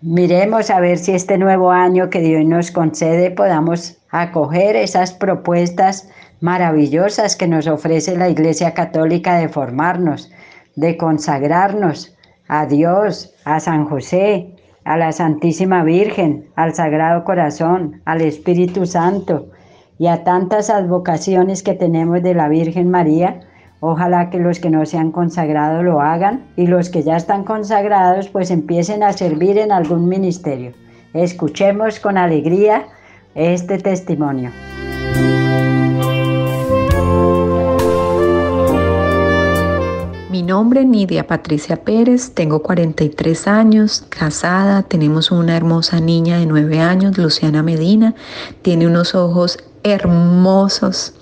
miremos 0.00 0.70
a 0.70 0.80
ver 0.80 0.98
si 0.98 1.12
este 1.12 1.38
nuevo 1.38 1.70
año 1.70 2.10
que 2.10 2.20
Dios 2.20 2.44
nos 2.44 2.70
concede 2.70 3.30
podamos 3.30 3.96
acoger 4.10 4.76
esas 4.76 5.12
propuestas 5.12 6.08
maravillosas 6.40 7.36
que 7.36 7.48
nos 7.48 7.66
ofrece 7.66 8.16
la 8.16 8.28
Iglesia 8.28 8.74
Católica 8.74 9.36
de 9.36 9.48
formarnos, 9.48 10.30
de 10.74 10.96
consagrarnos 10.96 12.14
a 12.48 12.66
Dios, 12.66 13.34
a 13.44 13.60
San 13.60 13.86
José, 13.86 14.54
a 14.84 14.96
la 14.96 15.12
Santísima 15.12 15.82
Virgen, 15.82 16.46
al 16.54 16.74
Sagrado 16.74 17.24
Corazón, 17.24 18.00
al 18.04 18.20
Espíritu 18.20 18.86
Santo 18.86 19.48
y 19.98 20.06
a 20.06 20.22
tantas 20.24 20.70
advocaciones 20.70 21.62
que 21.62 21.74
tenemos 21.74 22.22
de 22.22 22.34
la 22.34 22.48
Virgen 22.48 22.90
María. 22.90 23.40
Ojalá 23.80 24.30
que 24.30 24.38
los 24.38 24.60
que 24.60 24.70
no 24.70 24.86
se 24.86 24.98
han 24.98 25.10
consagrado 25.10 25.82
lo 25.82 26.00
hagan 26.00 26.44
y 26.56 26.66
los 26.66 26.88
que 26.88 27.02
ya 27.02 27.16
están 27.16 27.44
consagrados 27.44 28.28
pues 28.28 28.50
empiecen 28.50 29.02
a 29.02 29.12
servir 29.12 29.58
en 29.58 29.72
algún 29.72 30.08
ministerio. 30.08 30.72
Escuchemos 31.14 31.98
con 31.98 32.16
alegría 32.16 32.86
este 33.34 33.78
testimonio. 33.78 34.50
Nombre 40.46 40.80
es 40.80 40.86
Nidia 40.86 41.26
Patricia 41.26 41.82
Pérez, 41.84 42.30
tengo 42.32 42.62
43 42.62 43.48
años, 43.48 44.04
casada, 44.08 44.82
tenemos 44.82 45.30
una 45.30 45.56
hermosa 45.56 46.00
niña 46.00 46.38
de 46.38 46.46
9 46.46 46.80
años, 46.80 47.18
Luciana 47.18 47.62
Medina, 47.62 48.14
tiene 48.62 48.86
unos 48.86 49.14
ojos 49.14 49.58
hermosos. 49.82 51.14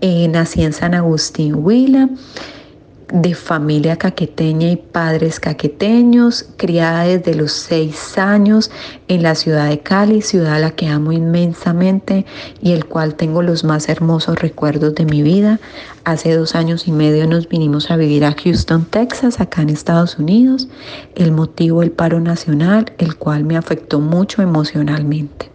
Eh, 0.00 0.28
nací 0.28 0.62
en 0.62 0.72
San 0.72 0.94
Agustín, 0.94 1.54
Huila. 1.54 2.08
de 3.08 3.36
familia 3.36 3.94
caqueteña 3.94 4.68
y 4.68 4.74
padres 4.74 5.38
caqueteños, 5.38 6.44
criada 6.56 7.04
desde 7.04 7.36
los 7.36 7.52
seis 7.52 8.18
años 8.18 8.72
en 9.06 9.22
la 9.22 9.36
ciudad 9.36 9.68
de 9.68 9.78
Cali, 9.78 10.22
ciudad 10.22 10.54
a 10.54 10.58
la 10.58 10.72
que 10.72 10.88
amo 10.88 11.12
inmensamente 11.12 12.26
y 12.60 12.72
el 12.72 12.86
cual 12.86 13.14
tengo 13.14 13.42
los 13.42 13.62
más 13.62 13.88
hermosos 13.88 14.40
recuerdos 14.40 14.96
de 14.96 15.04
mi 15.04 15.22
vida. 15.22 15.60
Hace 16.06 16.36
dos 16.36 16.54
años 16.54 16.86
y 16.86 16.92
medio 16.92 17.26
nos 17.26 17.48
vinimos 17.48 17.90
a 17.90 17.96
vivir 17.96 18.24
a 18.24 18.32
Houston, 18.32 18.84
Texas, 18.84 19.40
acá 19.40 19.62
en 19.62 19.70
Estados 19.70 20.20
Unidos. 20.20 20.68
El 21.16 21.32
motivo, 21.32 21.82
el 21.82 21.90
paro 21.90 22.20
nacional, 22.20 22.92
el 22.98 23.16
cual 23.16 23.42
me 23.42 23.56
afectó 23.56 23.98
mucho 23.98 24.40
emocionalmente. 24.40 25.50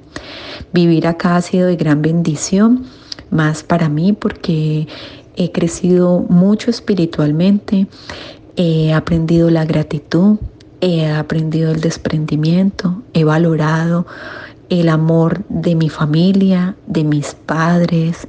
Vivir 0.74 1.08
acá 1.08 1.38
ha 1.38 1.42
sido 1.42 1.68
de 1.68 1.78
gran 1.78 2.02
bendición, 2.02 2.84
más 3.30 3.64
para 3.64 3.88
mí 3.88 4.12
porque 4.12 4.90
he 5.38 5.54
crecido 5.54 6.26
mucho 6.28 6.70
espiritualmente, 6.70 7.88
he 8.58 8.92
aprendido 8.92 9.50
la 9.52 9.64
gratitud, 9.64 10.36
he 10.82 11.10
aprendido 11.10 11.72
el 11.72 11.80
desprendimiento, 11.80 13.02
he 13.14 13.24
valorado 13.24 14.06
el 14.72 14.88
amor 14.88 15.44
de 15.50 15.76
mi 15.76 15.90
familia, 15.90 16.76
de 16.88 17.04
mis 17.04 17.36
padres, 17.36 18.28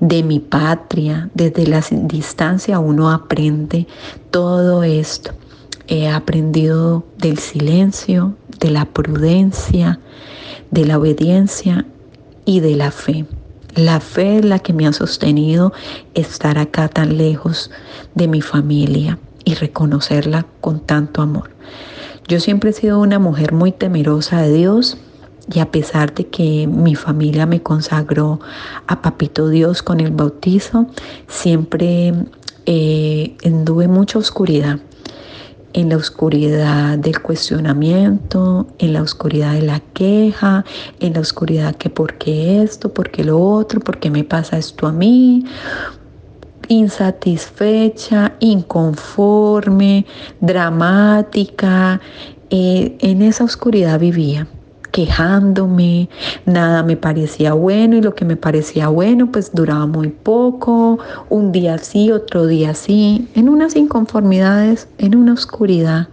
de 0.00 0.22
mi 0.22 0.40
patria. 0.40 1.28
Desde 1.34 1.66
la 1.66 1.84
distancia 1.90 2.78
uno 2.78 3.10
aprende 3.10 3.86
todo 4.30 4.84
esto. 4.84 5.32
He 5.88 6.08
aprendido 6.08 7.04
del 7.18 7.38
silencio, 7.38 8.34
de 8.58 8.70
la 8.70 8.86
prudencia, 8.86 10.00
de 10.70 10.86
la 10.86 10.96
obediencia 10.96 11.84
y 12.46 12.60
de 12.60 12.74
la 12.74 12.90
fe. 12.90 13.26
La 13.74 14.00
fe 14.00 14.38
es 14.38 14.44
la 14.46 14.60
que 14.60 14.72
me 14.72 14.86
ha 14.86 14.94
sostenido 14.94 15.74
estar 16.14 16.56
acá 16.56 16.88
tan 16.88 17.18
lejos 17.18 17.70
de 18.14 18.28
mi 18.28 18.40
familia 18.40 19.18
y 19.44 19.56
reconocerla 19.56 20.46
con 20.62 20.80
tanto 20.80 21.20
amor. 21.20 21.50
Yo 22.28 22.40
siempre 22.40 22.70
he 22.70 22.72
sido 22.72 22.98
una 22.98 23.18
mujer 23.18 23.52
muy 23.52 23.72
temerosa 23.72 24.40
de 24.40 24.54
Dios 24.54 24.96
y 25.50 25.58
a 25.58 25.70
pesar 25.70 26.14
de 26.14 26.28
que 26.28 26.66
mi 26.66 26.94
familia 26.94 27.46
me 27.46 27.62
consagró 27.62 28.40
a 28.86 29.02
Papito 29.02 29.48
Dios 29.48 29.82
con 29.82 30.00
el 30.00 30.10
bautizo, 30.10 30.86
siempre 31.26 32.12
eh, 32.66 33.36
anduve 33.44 33.88
mucha 33.88 34.18
oscuridad 34.18 34.78
en 35.72 35.88
la 35.88 35.96
oscuridad 35.96 36.98
del 36.98 37.20
cuestionamiento, 37.20 38.66
en 38.78 38.92
la 38.92 39.02
oscuridad 39.02 39.54
de 39.54 39.62
la 39.62 39.80
queja, 39.80 40.64
en 41.00 41.14
la 41.14 41.20
oscuridad 41.20 41.76
que 41.76 41.88
por 41.88 42.18
qué 42.18 42.62
esto, 42.62 42.92
por 42.92 43.10
qué 43.10 43.24
lo 43.24 43.40
otro, 43.40 43.80
por 43.80 43.98
qué 43.98 44.10
me 44.10 44.22
pasa 44.22 44.58
esto 44.58 44.86
a 44.86 44.92
mí, 44.92 45.46
insatisfecha, 46.68 48.34
inconforme, 48.40 50.06
dramática. 50.40 52.00
Eh, 52.50 52.98
en 53.00 53.22
esa 53.22 53.44
oscuridad 53.44 53.98
vivía 53.98 54.46
quejándome, 54.92 56.08
nada 56.46 56.84
me 56.84 56.96
parecía 56.96 57.54
bueno 57.54 57.96
y 57.96 58.02
lo 58.02 58.14
que 58.14 58.24
me 58.24 58.36
parecía 58.36 58.88
bueno 58.88 59.32
pues 59.32 59.50
duraba 59.52 59.86
muy 59.86 60.08
poco, 60.08 60.98
un 61.30 61.50
día 61.50 61.78
sí, 61.78 62.12
otro 62.12 62.46
día 62.46 62.74
sí, 62.74 63.28
en 63.34 63.48
unas 63.48 63.74
inconformidades, 63.74 64.86
en 64.98 65.16
una 65.16 65.32
oscuridad, 65.32 66.08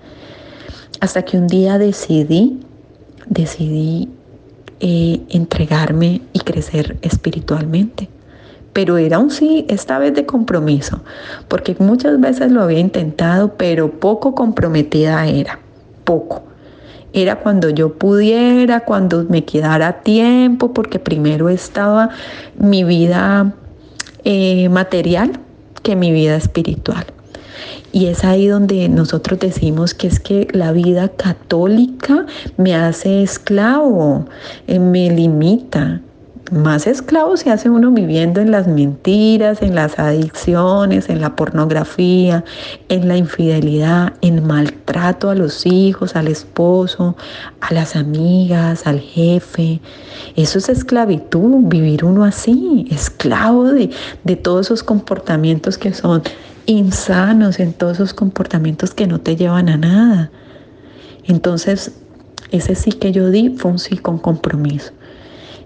hasta 1.02 1.22
que 1.22 1.38
un 1.38 1.48
día 1.48 1.78
decidí, 1.78 2.60
decidí 3.28 4.10
eh, 4.80 5.22
entregarme 5.30 6.22
y 6.34 6.40
crecer 6.40 6.98
espiritualmente. 7.02 8.10
Pero 8.72 8.98
era 8.98 9.20
un 9.20 9.32
sí, 9.32 9.66
esta 9.68 10.00
vez 10.00 10.14
de 10.14 10.26
compromiso, 10.26 11.02
porque 11.48 11.76
muchas 11.80 12.20
veces 12.22 12.52
lo 12.52 12.62
había 12.62 12.80
intentado, 12.80 13.56
pero 13.58 13.92
poco 14.00 14.36
comprometida 14.36 15.28
era, 15.28 15.60
poco 16.06 16.49
era 17.14 17.38
cuando 17.38 17.70
yo 17.70 17.94
pudiera, 17.94 18.82
cuando 18.82 19.26
me 19.26 19.46
quedara 19.46 20.02
tiempo, 20.02 20.74
porque 20.74 21.00
primero 21.00 21.50
estaba 21.50 22.10
mi 22.58 22.84
vida 22.84 23.54
eh, 24.24 24.70
material 24.70 25.40
que 25.82 25.96
mi 25.96 26.12
vida 26.12 26.36
espiritual. 26.36 27.06
Y 27.92 28.06
es 28.06 28.24
ahí 28.24 28.48
donde 28.48 28.88
nosotros 28.88 29.40
decimos 29.40 29.94
que 29.94 30.08
es 30.08 30.20
que 30.20 30.48
la 30.52 30.72
vida 30.72 31.10
católica 31.10 32.26
me 32.58 32.76
hace 32.76 33.24
esclavo, 33.24 34.28
eh, 34.68 34.78
me 34.78 35.10
limita, 35.10 36.02
más 36.52 36.88
esclavo 36.88 37.38
se 37.38 37.52
hace 37.52 37.70
uno 37.70 37.92
viviendo 37.92 38.42
en 38.42 38.52
las 38.52 38.68
mentiras, 38.68 39.62
en 39.62 39.76
las 39.76 40.00
adicciones, 40.00 41.10
en 41.10 41.22
la 41.22 41.36
pornografía, 41.36 42.44
en 42.88 43.08
la 43.08 43.18
infidelidad, 43.18 44.14
en 44.22 44.46
maltrato 44.46 45.30
a 45.30 45.36
los 45.36 45.66
hijos, 45.66 46.16
al 46.16 46.28
esposo, 46.28 47.16
a 47.62 47.74
las 47.74 47.96
amigas, 47.96 48.88
al 48.88 49.00
jefe. 49.00 49.82
Eso 50.36 50.60
es 50.60 50.70
esclavitud, 50.70 51.68
vivir 51.68 52.06
uno 52.06 52.24
así, 52.24 52.88
esclavo 52.92 53.66
de, 53.70 53.90
de 54.24 54.36
todos 54.36 54.68
esos 54.68 54.84
comportamientos 54.84 55.78
que 55.78 55.94
son 55.94 56.24
insanos, 56.66 57.60
en 57.60 57.74
todos 57.74 57.98
esos 57.98 58.14
comportamientos 58.14 58.94
que 58.94 59.08
no 59.08 59.20
te 59.20 59.36
llevan 59.36 59.70
a 59.70 59.78
nada. 59.78 60.32
Entonces, 61.26 61.92
ese 62.52 62.76
sí 62.76 62.92
que 62.92 63.12
yo 63.12 63.30
di 63.30 63.50
fue 63.50 63.72
un 63.72 63.80
sí 63.80 63.98
con 63.98 64.18
compromiso. 64.18 64.92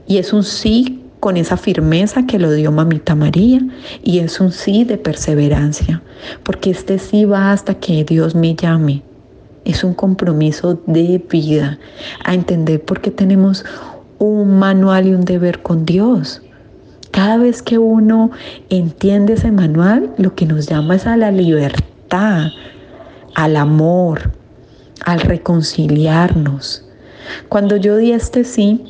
Y 0.07 0.17
es 0.17 0.33
un 0.33 0.43
sí 0.43 1.03
con 1.19 1.37
esa 1.37 1.55
firmeza 1.55 2.25
que 2.25 2.37
lo 2.37 2.51
dio 2.51 2.71
mamita 2.71 3.15
María 3.15 3.61
y 4.03 4.19
es 4.19 4.41
un 4.41 4.51
sí 4.51 4.83
de 4.83 4.97
perseverancia, 4.97 6.01
porque 6.43 6.69
este 6.69 6.99
sí 6.99 7.23
va 7.23 7.53
hasta 7.53 7.75
que 7.75 8.03
Dios 8.03 8.35
me 8.35 8.55
llame. 8.55 9.03
Es 9.63 9.85
un 9.85 9.93
compromiso 9.93 10.81
de 10.85 11.23
vida 11.29 11.79
a 12.25 12.33
entender 12.33 12.83
por 12.83 12.99
qué 12.99 13.09
tenemos 13.09 13.63
un 14.19 14.59
manual 14.59 15.07
y 15.07 15.13
un 15.13 15.23
deber 15.23 15.61
con 15.61 15.85
Dios. 15.85 16.41
Cada 17.11 17.37
vez 17.37 17.61
que 17.61 17.77
uno 17.77 18.31
entiende 18.69 19.33
ese 19.33 19.51
manual, 19.51 20.13
lo 20.17 20.35
que 20.35 20.45
nos 20.45 20.67
llama 20.67 20.95
es 20.95 21.07
a 21.07 21.15
la 21.15 21.31
libertad, 21.31 22.47
al 23.35 23.55
amor, 23.55 24.31
al 25.05 25.21
reconciliarnos. 25.21 26.85
Cuando 27.47 27.77
yo 27.77 27.95
di 27.95 28.11
este 28.11 28.43
sí, 28.43 28.83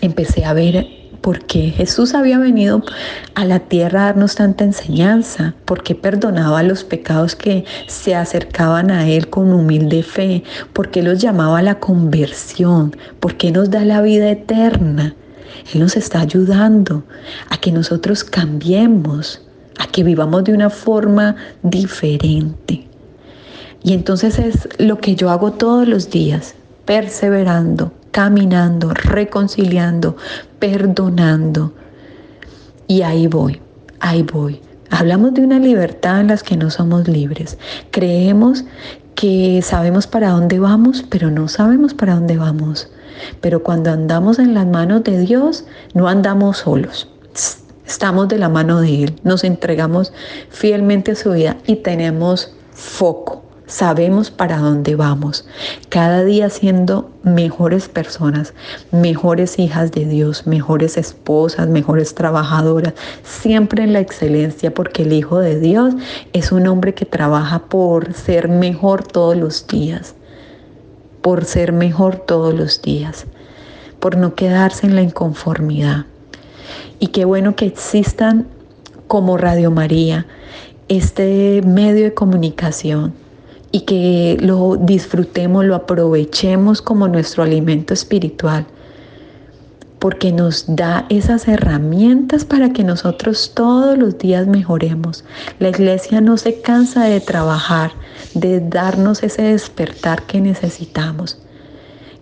empecé 0.00 0.44
a 0.44 0.52
ver 0.52 0.86
por 1.20 1.44
qué 1.44 1.70
Jesús 1.70 2.14
había 2.14 2.38
venido 2.38 2.82
a 3.34 3.44
la 3.44 3.60
tierra 3.60 4.02
a 4.02 4.06
darnos 4.06 4.36
tanta 4.36 4.64
enseñanza, 4.64 5.54
por 5.64 5.82
qué 5.82 5.94
perdonaba 5.94 6.62
los 6.62 6.84
pecados 6.84 7.36
que 7.36 7.64
se 7.86 8.14
acercaban 8.14 8.90
a 8.90 9.08
Él 9.08 9.28
con 9.28 9.52
humilde 9.52 10.02
fe, 10.02 10.42
por 10.72 10.90
qué 10.90 11.02
los 11.02 11.20
llamaba 11.20 11.58
a 11.58 11.62
la 11.62 11.78
conversión, 11.78 12.96
por 13.20 13.36
qué 13.36 13.52
nos 13.52 13.70
da 13.70 13.84
la 13.84 14.00
vida 14.02 14.30
eterna. 14.30 15.14
Él 15.74 15.80
nos 15.80 15.96
está 15.96 16.20
ayudando 16.20 17.04
a 17.50 17.58
que 17.58 17.70
nosotros 17.70 18.24
cambiemos, 18.24 19.42
a 19.78 19.86
que 19.86 20.02
vivamos 20.02 20.44
de 20.44 20.54
una 20.54 20.70
forma 20.70 21.36
diferente. 21.62 22.86
Y 23.82 23.92
entonces 23.92 24.38
es 24.38 24.68
lo 24.78 24.98
que 24.98 25.14
yo 25.14 25.30
hago 25.30 25.52
todos 25.52 25.86
los 25.86 26.10
días, 26.10 26.54
perseverando, 26.84 27.92
caminando, 28.10 28.92
reconciliando, 28.92 30.16
perdonando. 30.58 31.72
Y 32.86 33.02
ahí 33.02 33.26
voy, 33.26 33.60
ahí 34.00 34.22
voy. 34.22 34.60
Hablamos 34.90 35.34
de 35.34 35.42
una 35.42 35.58
libertad 35.58 36.20
en 36.20 36.28
las 36.28 36.42
que 36.42 36.56
no 36.56 36.70
somos 36.70 37.06
libres. 37.06 37.58
Creemos 37.90 38.64
que 39.14 39.60
sabemos 39.62 40.06
para 40.06 40.30
dónde 40.30 40.58
vamos, 40.58 41.04
pero 41.08 41.30
no 41.30 41.46
sabemos 41.46 41.94
para 41.94 42.14
dónde 42.14 42.36
vamos. 42.36 42.90
Pero 43.40 43.62
cuando 43.62 43.90
andamos 43.90 44.38
en 44.38 44.54
las 44.54 44.66
manos 44.66 45.04
de 45.04 45.18
Dios, 45.20 45.64
no 45.94 46.08
andamos 46.08 46.58
solos. 46.58 47.08
Estamos 47.86 48.28
de 48.28 48.38
la 48.38 48.48
mano 48.48 48.80
de 48.80 49.04
Él, 49.04 49.20
nos 49.24 49.42
entregamos 49.44 50.12
fielmente 50.48 51.12
a 51.12 51.16
su 51.16 51.32
vida 51.32 51.56
y 51.66 51.76
tenemos 51.76 52.54
foco 52.72 53.49
sabemos 53.70 54.30
para 54.30 54.58
dónde 54.58 54.96
vamos, 54.96 55.46
cada 55.88 56.24
día 56.24 56.50
siendo 56.50 57.10
mejores 57.22 57.88
personas, 57.88 58.52
mejores 58.90 59.58
hijas 59.58 59.92
de 59.92 60.04
Dios, 60.06 60.46
mejores 60.46 60.96
esposas, 60.96 61.68
mejores 61.68 62.14
trabajadoras, 62.14 62.94
siempre 63.22 63.84
en 63.84 63.92
la 63.92 64.00
excelencia, 64.00 64.74
porque 64.74 65.02
el 65.02 65.12
Hijo 65.12 65.38
de 65.38 65.60
Dios 65.60 65.94
es 66.32 66.50
un 66.50 66.66
hombre 66.66 66.94
que 66.94 67.06
trabaja 67.06 67.60
por 67.60 68.12
ser 68.12 68.48
mejor 68.48 69.06
todos 69.06 69.36
los 69.36 69.66
días, 69.68 70.14
por 71.22 71.44
ser 71.44 71.72
mejor 71.72 72.16
todos 72.16 72.52
los 72.52 72.82
días, 72.82 73.26
por 74.00 74.16
no 74.16 74.34
quedarse 74.34 74.86
en 74.86 74.96
la 74.96 75.02
inconformidad. 75.02 76.06
Y 76.98 77.08
qué 77.08 77.24
bueno 77.24 77.54
que 77.54 77.66
existan 77.66 78.48
como 79.06 79.36
Radio 79.36 79.70
María, 79.70 80.26
este 80.88 81.62
medio 81.64 82.04
de 82.04 82.14
comunicación 82.14 83.19
y 83.72 83.80
que 83.82 84.36
lo 84.40 84.76
disfrutemos, 84.76 85.64
lo 85.64 85.74
aprovechemos 85.74 86.82
como 86.82 87.08
nuestro 87.08 87.42
alimento 87.42 87.94
espiritual. 87.94 88.66
porque 90.00 90.32
nos 90.32 90.64
da 90.66 91.04
esas 91.10 91.46
herramientas 91.46 92.46
para 92.46 92.72
que 92.72 92.84
nosotros 92.84 93.52
todos 93.54 93.98
los 93.98 94.16
días 94.16 94.46
mejoremos. 94.46 95.24
La 95.58 95.68
iglesia 95.68 96.22
no 96.22 96.38
se 96.38 96.62
cansa 96.62 97.04
de 97.04 97.20
trabajar, 97.20 97.92
de 98.32 98.60
darnos 98.60 99.22
ese 99.22 99.42
despertar 99.42 100.22
que 100.22 100.40
necesitamos. 100.40 101.36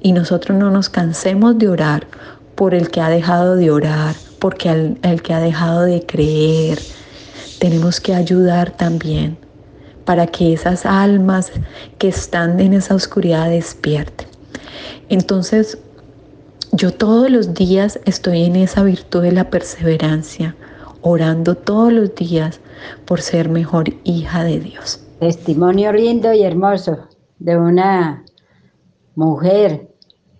Y 0.03 0.11
nosotros 0.11 0.59
no 0.59 0.73
nos 0.73 0.89
cansemos 0.89 1.57
de 1.57 1.69
orar 1.69 2.09
por 2.57 2.75
el 2.75 2.91
que 2.91 3.01
ha 3.01 3.11
dejado 3.11 3.55
de 3.55 3.71
orar, 3.71 4.17
porque 4.41 4.71
el, 4.71 4.99
el 5.03 5.23
que 5.23 5.35
ha 5.35 5.41
dejado 5.41 5.83
de 5.83 6.05
creer. 6.05 6.81
Tenemos 7.61 8.01
que 8.01 8.13
ayudar 8.13 8.73
también 8.73 9.39
para 10.09 10.27
que 10.27 10.55
esas 10.55 10.87
almas 10.87 11.53
que 11.99 12.09
están 12.09 12.61
en 12.61 12.73
esa 12.73 12.95
oscuridad 12.95 13.51
despierten. 13.51 14.27
Entonces, 15.11 15.77
yo 16.73 16.95
todos 16.95 17.31
los 17.31 17.53
días 17.53 18.01
estoy 18.07 18.45
en 18.45 18.57
esa 18.57 18.85
virtud 18.85 19.21
de 19.21 19.33
la 19.33 19.51
perseverancia, 19.51 20.57
orando 21.03 21.57
todos 21.57 21.93
los 21.93 22.15
días 22.15 22.59
por 23.05 23.21
ser 23.21 23.51
mejor 23.51 23.93
hija 24.05 24.45
de 24.45 24.61
Dios. 24.61 25.05
Testimonio 25.21 25.93
lindo 25.93 26.33
y 26.33 26.43
hermoso 26.43 27.09
de 27.39 27.59
una 27.59 28.25
mujer 29.15 29.91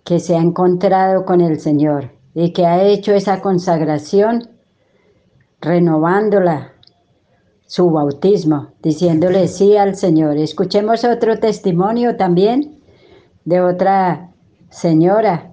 que 0.03 0.19
se 0.19 0.35
ha 0.35 0.39
encontrado 0.39 1.25
con 1.25 1.41
el 1.41 1.59
Señor 1.59 2.11
y 2.33 2.53
que 2.53 2.65
ha 2.65 2.81
hecho 2.81 3.13
esa 3.13 3.39
consagración 3.39 4.49
renovándola 5.61 6.73
su 7.69 7.91
bautismo, 7.91 8.69
diciéndole 8.81 9.47
sí 9.47 9.77
al 9.77 9.95
Señor. 9.95 10.37
Escuchemos 10.37 11.03
otro 11.03 11.37
testimonio 11.37 12.17
también 12.17 12.79
de 13.45 13.61
otra 13.61 14.31
señora 14.71 15.51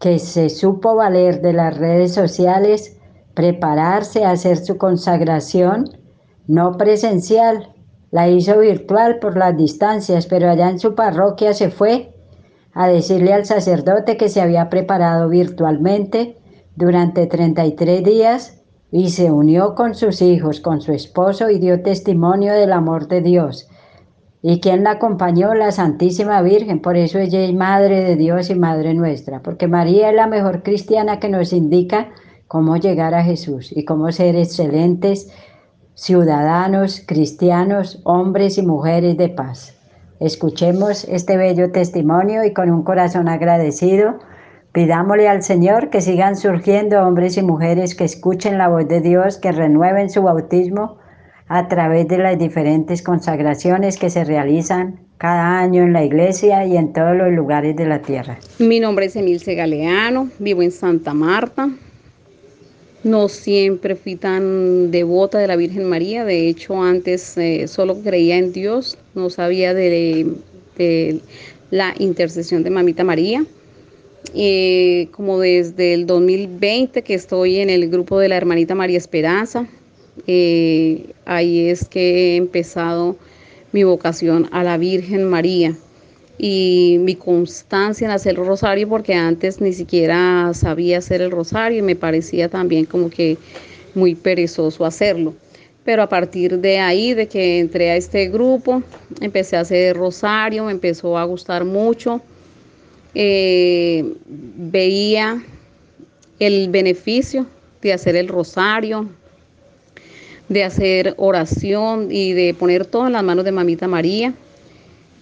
que 0.00 0.18
se 0.18 0.48
supo 0.48 0.96
valer 0.96 1.42
de 1.42 1.52
las 1.52 1.78
redes 1.78 2.12
sociales, 2.12 2.98
prepararse 3.34 4.24
a 4.24 4.32
hacer 4.32 4.56
su 4.56 4.76
consagración, 4.76 5.88
no 6.48 6.76
presencial, 6.76 7.72
la 8.10 8.28
hizo 8.28 8.58
virtual 8.58 9.20
por 9.20 9.36
las 9.36 9.56
distancias, 9.56 10.26
pero 10.26 10.50
allá 10.50 10.68
en 10.68 10.80
su 10.80 10.96
parroquia 10.96 11.54
se 11.54 11.70
fue 11.70 12.12
a 12.72 12.88
decirle 12.88 13.32
al 13.32 13.46
sacerdote 13.46 14.16
que 14.16 14.28
se 14.28 14.40
había 14.40 14.68
preparado 14.68 15.28
virtualmente 15.28 16.38
durante 16.74 17.28
33 17.28 18.02
días 18.02 18.56
y 18.96 19.10
se 19.10 19.30
unió 19.30 19.74
con 19.74 19.94
sus 19.94 20.22
hijos, 20.22 20.60
con 20.60 20.80
su 20.80 20.92
esposo 20.92 21.50
y 21.50 21.58
dio 21.58 21.82
testimonio 21.82 22.52
del 22.54 22.72
amor 22.72 23.08
de 23.08 23.20
Dios 23.20 23.68
¿Y 24.48 24.60
quién 24.60 24.84
la 24.84 24.92
acompañó? 24.92 25.54
La 25.54 25.72
Santísima 25.72 26.40
Virgen. 26.40 26.80
Por 26.80 26.96
eso 26.96 27.18
ella 27.18 27.40
es 27.40 27.52
Madre 27.52 28.04
de 28.04 28.14
Dios 28.14 28.48
y 28.48 28.54
Madre 28.54 28.94
nuestra. 28.94 29.42
Porque 29.42 29.66
María 29.66 30.10
es 30.10 30.14
la 30.14 30.28
mejor 30.28 30.62
cristiana 30.62 31.18
que 31.18 31.28
nos 31.28 31.52
indica 31.52 32.10
cómo 32.46 32.76
llegar 32.76 33.12
a 33.14 33.24
Jesús 33.24 33.72
y 33.76 33.84
cómo 33.84 34.12
ser 34.12 34.36
excelentes 34.36 35.32
ciudadanos, 35.94 37.02
cristianos, 37.04 38.00
hombres 38.04 38.56
y 38.56 38.62
mujeres 38.62 39.16
de 39.16 39.30
paz. 39.30 39.74
Escuchemos 40.20 41.02
este 41.08 41.36
bello 41.36 41.72
testimonio 41.72 42.44
y 42.44 42.52
con 42.52 42.70
un 42.70 42.84
corazón 42.84 43.28
agradecido, 43.28 44.20
pidámosle 44.76 45.26
al 45.26 45.42
Señor 45.42 45.88
que 45.88 46.02
sigan 46.02 46.36
surgiendo 46.36 47.00
hombres 47.00 47.38
y 47.38 47.42
mujeres 47.42 47.94
que 47.94 48.04
escuchen 48.04 48.58
la 48.58 48.68
voz 48.68 48.86
de 48.86 49.00
Dios, 49.00 49.38
que 49.38 49.50
renueven 49.50 50.10
su 50.10 50.22
bautismo 50.22 50.98
a 51.48 51.66
través 51.66 52.08
de 52.08 52.18
las 52.18 52.38
diferentes 52.38 53.00
consagraciones 53.00 53.96
que 53.96 54.10
se 54.10 54.22
realizan 54.22 55.00
cada 55.16 55.60
año 55.60 55.82
en 55.82 55.94
la 55.94 56.04
iglesia 56.04 56.66
y 56.66 56.76
en 56.76 56.92
todos 56.92 57.16
los 57.16 57.32
lugares 57.32 57.74
de 57.74 57.86
la 57.86 58.02
tierra. 58.02 58.38
Mi 58.58 58.78
nombre 58.78 59.06
es 59.06 59.16
Emilce 59.16 59.54
Galeano, 59.54 60.28
vivo 60.38 60.60
en 60.60 60.70
Santa 60.70 61.14
Marta. 61.14 61.70
No 63.02 63.28
siempre 63.28 63.96
fui 63.96 64.16
tan 64.16 64.90
devota 64.90 65.38
de 65.38 65.46
la 65.46 65.56
Virgen 65.56 65.88
María, 65.88 66.26
de 66.26 66.48
hecho 66.48 66.82
antes 66.82 67.38
eh, 67.38 67.66
solo 67.66 68.02
creía 68.02 68.36
en 68.36 68.52
Dios, 68.52 68.98
no 69.14 69.30
sabía 69.30 69.72
de, 69.72 70.34
la 71.70 71.94
intercesión 71.98 72.62
de 72.62 72.68
Mamita 72.68 73.04
María. 73.04 73.46
Eh, 74.34 75.08
como 75.12 75.38
desde 75.40 75.94
el 75.94 76.06
2020 76.06 77.02
que 77.02 77.14
estoy 77.14 77.58
en 77.58 77.70
el 77.70 77.88
grupo 77.88 78.18
de 78.18 78.28
la 78.28 78.36
hermanita 78.36 78.74
María 78.74 78.98
Esperanza, 78.98 79.66
eh, 80.26 81.10
ahí 81.24 81.68
es 81.68 81.88
que 81.88 82.34
he 82.34 82.36
empezado 82.36 83.16
mi 83.72 83.84
vocación 83.84 84.48
a 84.52 84.64
la 84.64 84.78
Virgen 84.78 85.24
María 85.24 85.76
y 86.38 86.98
mi 87.00 87.14
constancia 87.14 88.04
en 88.06 88.10
hacer 88.10 88.38
el 88.38 88.46
rosario 88.46 88.88
porque 88.88 89.14
antes 89.14 89.60
ni 89.60 89.72
siquiera 89.72 90.50
sabía 90.54 90.98
hacer 90.98 91.22
el 91.22 91.30
rosario 91.30 91.78
y 91.78 91.82
me 91.82 91.96
parecía 91.96 92.48
también 92.48 92.84
como 92.84 93.10
que 93.10 93.38
muy 93.94 94.14
perezoso 94.14 94.84
hacerlo. 94.84 95.34
Pero 95.84 96.02
a 96.02 96.08
partir 96.08 96.58
de 96.58 96.78
ahí, 96.78 97.14
de 97.14 97.28
que 97.28 97.60
entré 97.60 97.90
a 97.90 97.96
este 97.96 98.28
grupo, 98.28 98.82
empecé 99.20 99.56
a 99.56 99.60
hacer 99.60 99.96
rosario, 99.96 100.64
me 100.64 100.72
empezó 100.72 101.16
a 101.16 101.24
gustar 101.24 101.64
mucho. 101.64 102.20
Eh, 103.18 104.04
veía 104.26 105.42
el 106.38 106.68
beneficio 106.68 107.46
de 107.80 107.94
hacer 107.94 108.14
el 108.14 108.28
rosario, 108.28 109.08
de 110.50 110.64
hacer 110.64 111.14
oración 111.16 112.08
y 112.10 112.34
de 112.34 112.52
poner 112.52 112.84
todo 112.84 113.06
en 113.06 113.14
las 113.14 113.24
manos 113.24 113.46
de 113.46 113.52
Mamita 113.52 113.88
María. 113.88 114.34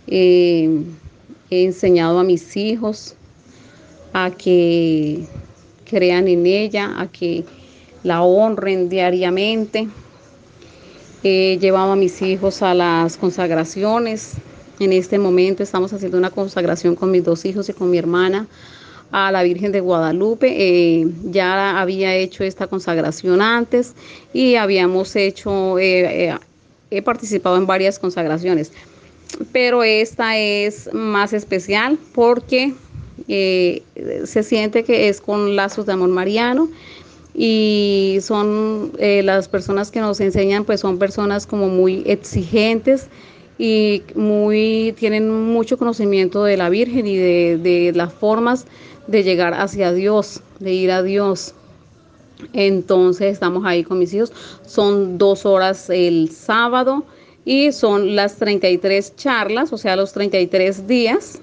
Eh, 0.09 0.69
he 1.51 1.65
enseñado 1.67 2.19
a 2.19 2.25
mis 2.25 2.57
hijos 2.57 3.15
a 4.13 4.33
que 4.33 5.27
crean 5.89 6.27
en 6.27 6.47
ella, 6.47 7.01
a 7.01 7.07
que 7.07 7.45
la 8.03 8.23
honren 8.23 8.89
diariamente. 8.89 9.87
He 11.23 11.59
llevado 11.59 11.93
a 11.93 11.97
mis 11.97 12.21
hijos 12.23 12.61
a 12.61 12.75
las 12.75 13.17
consagraciones. 13.17 14.33
En 14.81 14.93
este 14.93 15.19
momento 15.19 15.63
estamos 15.63 15.93
haciendo 15.93 16.19
una 16.19 16.31
consagración 16.31 16.97
con 16.97 17.11
mis 17.11 17.25
dos 17.25 17.45
hijos 17.45 17.69
y 17.69 17.73
con 17.73 17.91
mi 17.91 17.99
hermana 17.99 18.49
a 19.13 19.31
la 19.31 19.45
Virgen 19.45 19.71
de 19.71 19.81
Guadalupe. 19.81 20.49
Eh, 20.51 21.07
ya 21.25 21.81
había 21.81 22.15
hecho 22.17 22.43
esta 22.43 22.67
consagración 22.67 23.41
antes 23.41 23.95
y 24.33 24.57
habíamos 24.57 25.15
hecho, 25.15 25.79
eh, 25.79 26.31
eh, 26.31 26.39
he 26.91 27.03
participado 27.03 27.57
en 27.57 27.67
varias 27.67 28.01
consagraciones, 28.01 28.73
pero 29.53 29.85
esta 29.85 30.37
es 30.37 30.93
más 30.93 31.33
especial 31.33 31.97
porque 32.13 32.75
se 33.27 34.43
siente 34.43 34.83
que 34.83 35.09
es 35.09 35.21
con 35.21 35.55
lazos 35.55 35.87
de 35.87 35.93
amor 35.93 36.09
mariano 36.09 36.69
y 37.33 38.19
son 38.21 38.93
las 38.99 39.49
personas 39.49 39.91
que 39.91 40.01
nos 40.01 40.21
enseñan 40.21 40.65
pues 40.65 40.81
son 40.81 40.99
personas 40.99 41.47
como 41.47 41.69
muy 41.69 42.03
exigentes 42.07 43.07
y 43.59 44.03
muy 44.15 44.95
tienen 44.99 45.31
mucho 45.31 45.79
conocimiento 45.79 46.45
de 46.45 46.57
la 46.57 46.69
Virgen 46.69 47.07
y 47.07 47.17
de, 47.17 47.59
de 47.63 47.93
las 47.95 48.13
formas 48.13 48.67
de 49.07 49.23
llegar 49.23 49.55
hacia 49.55 49.93
Dios, 49.93 50.41
de 50.59 50.73
ir 50.73 50.91
a 50.91 51.03
Dios. 51.03 51.55
Entonces 52.53 53.33
estamos 53.33 53.65
ahí 53.65 53.85
con 53.85 53.99
mis 53.99 54.13
hijos. 54.13 54.33
Son 54.67 55.19
dos 55.19 55.47
horas 55.47 55.89
el 55.91 56.31
sábado 56.31 57.05
y 57.45 57.73
son 57.73 58.17
las 58.17 58.37
33 58.37 59.17
charlas, 59.17 59.73
o 59.73 59.79
sea, 59.79 59.97
los 59.97 60.13
33 60.13 60.87
días, 60.87 61.41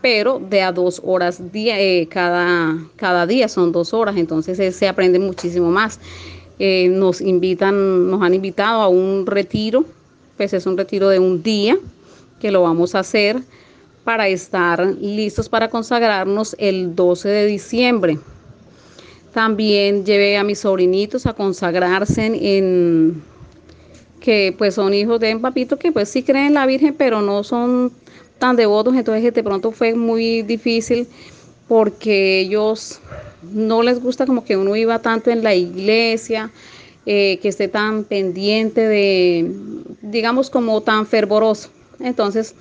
pero 0.00 0.38
de 0.38 0.62
a 0.62 0.72
dos 0.72 1.02
horas 1.04 1.52
día, 1.52 1.80
eh, 1.80 2.06
cada, 2.08 2.78
cada 2.96 3.26
día 3.26 3.48
son 3.48 3.72
dos 3.72 3.92
horas, 3.92 4.16
entonces 4.16 4.58
eh, 4.58 4.72
se 4.72 4.88
aprende 4.88 5.18
muchísimo 5.18 5.70
más. 5.70 5.98
Eh, 6.58 6.88
nos 6.88 7.20
invitan, 7.20 8.10
nos 8.10 8.22
han 8.22 8.34
invitado 8.34 8.82
a 8.82 8.88
un 8.88 9.26
retiro, 9.26 9.84
pues 10.40 10.54
es 10.54 10.64
un 10.64 10.78
retiro 10.78 11.10
de 11.10 11.18
un 11.18 11.42
día 11.42 11.76
que 12.40 12.50
lo 12.50 12.62
vamos 12.62 12.94
a 12.94 13.00
hacer 13.00 13.42
para 14.04 14.26
estar 14.26 14.86
listos 14.98 15.50
para 15.50 15.68
consagrarnos 15.68 16.56
el 16.58 16.96
12 16.96 17.28
de 17.28 17.44
diciembre. 17.44 18.18
También 19.34 20.06
llevé 20.06 20.38
a 20.38 20.42
mis 20.42 20.60
sobrinitos 20.60 21.26
a 21.26 21.34
consagrarse 21.34 22.24
en, 22.24 23.22
que 24.18 24.54
pues 24.56 24.76
son 24.76 24.94
hijos 24.94 25.20
de 25.20 25.34
un 25.34 25.42
papito 25.42 25.78
que 25.78 25.92
pues 25.92 26.08
sí 26.08 26.22
creen 26.22 26.46
en 26.46 26.54
la 26.54 26.64
Virgen, 26.64 26.94
pero 26.96 27.20
no 27.20 27.44
son 27.44 27.92
tan 28.38 28.56
devotos, 28.56 28.94
entonces 28.94 29.34
de 29.34 29.42
pronto 29.42 29.72
fue 29.72 29.94
muy 29.94 30.40
difícil 30.40 31.06
porque 31.68 32.40
ellos 32.40 32.98
no 33.42 33.82
les 33.82 34.00
gusta 34.00 34.24
como 34.24 34.42
que 34.42 34.56
uno 34.56 34.74
iba 34.74 35.00
tanto 35.00 35.30
en 35.30 35.42
la 35.42 35.54
iglesia, 35.54 36.50
eh, 37.06 37.38
que 37.40 37.48
esté 37.48 37.68
tan 37.68 38.04
pendiente 38.04 38.86
de, 38.86 39.50
digamos, 40.02 40.50
como 40.50 40.80
tan 40.82 41.06
fervoroso. 41.06 41.70
Entonces, 41.98 42.54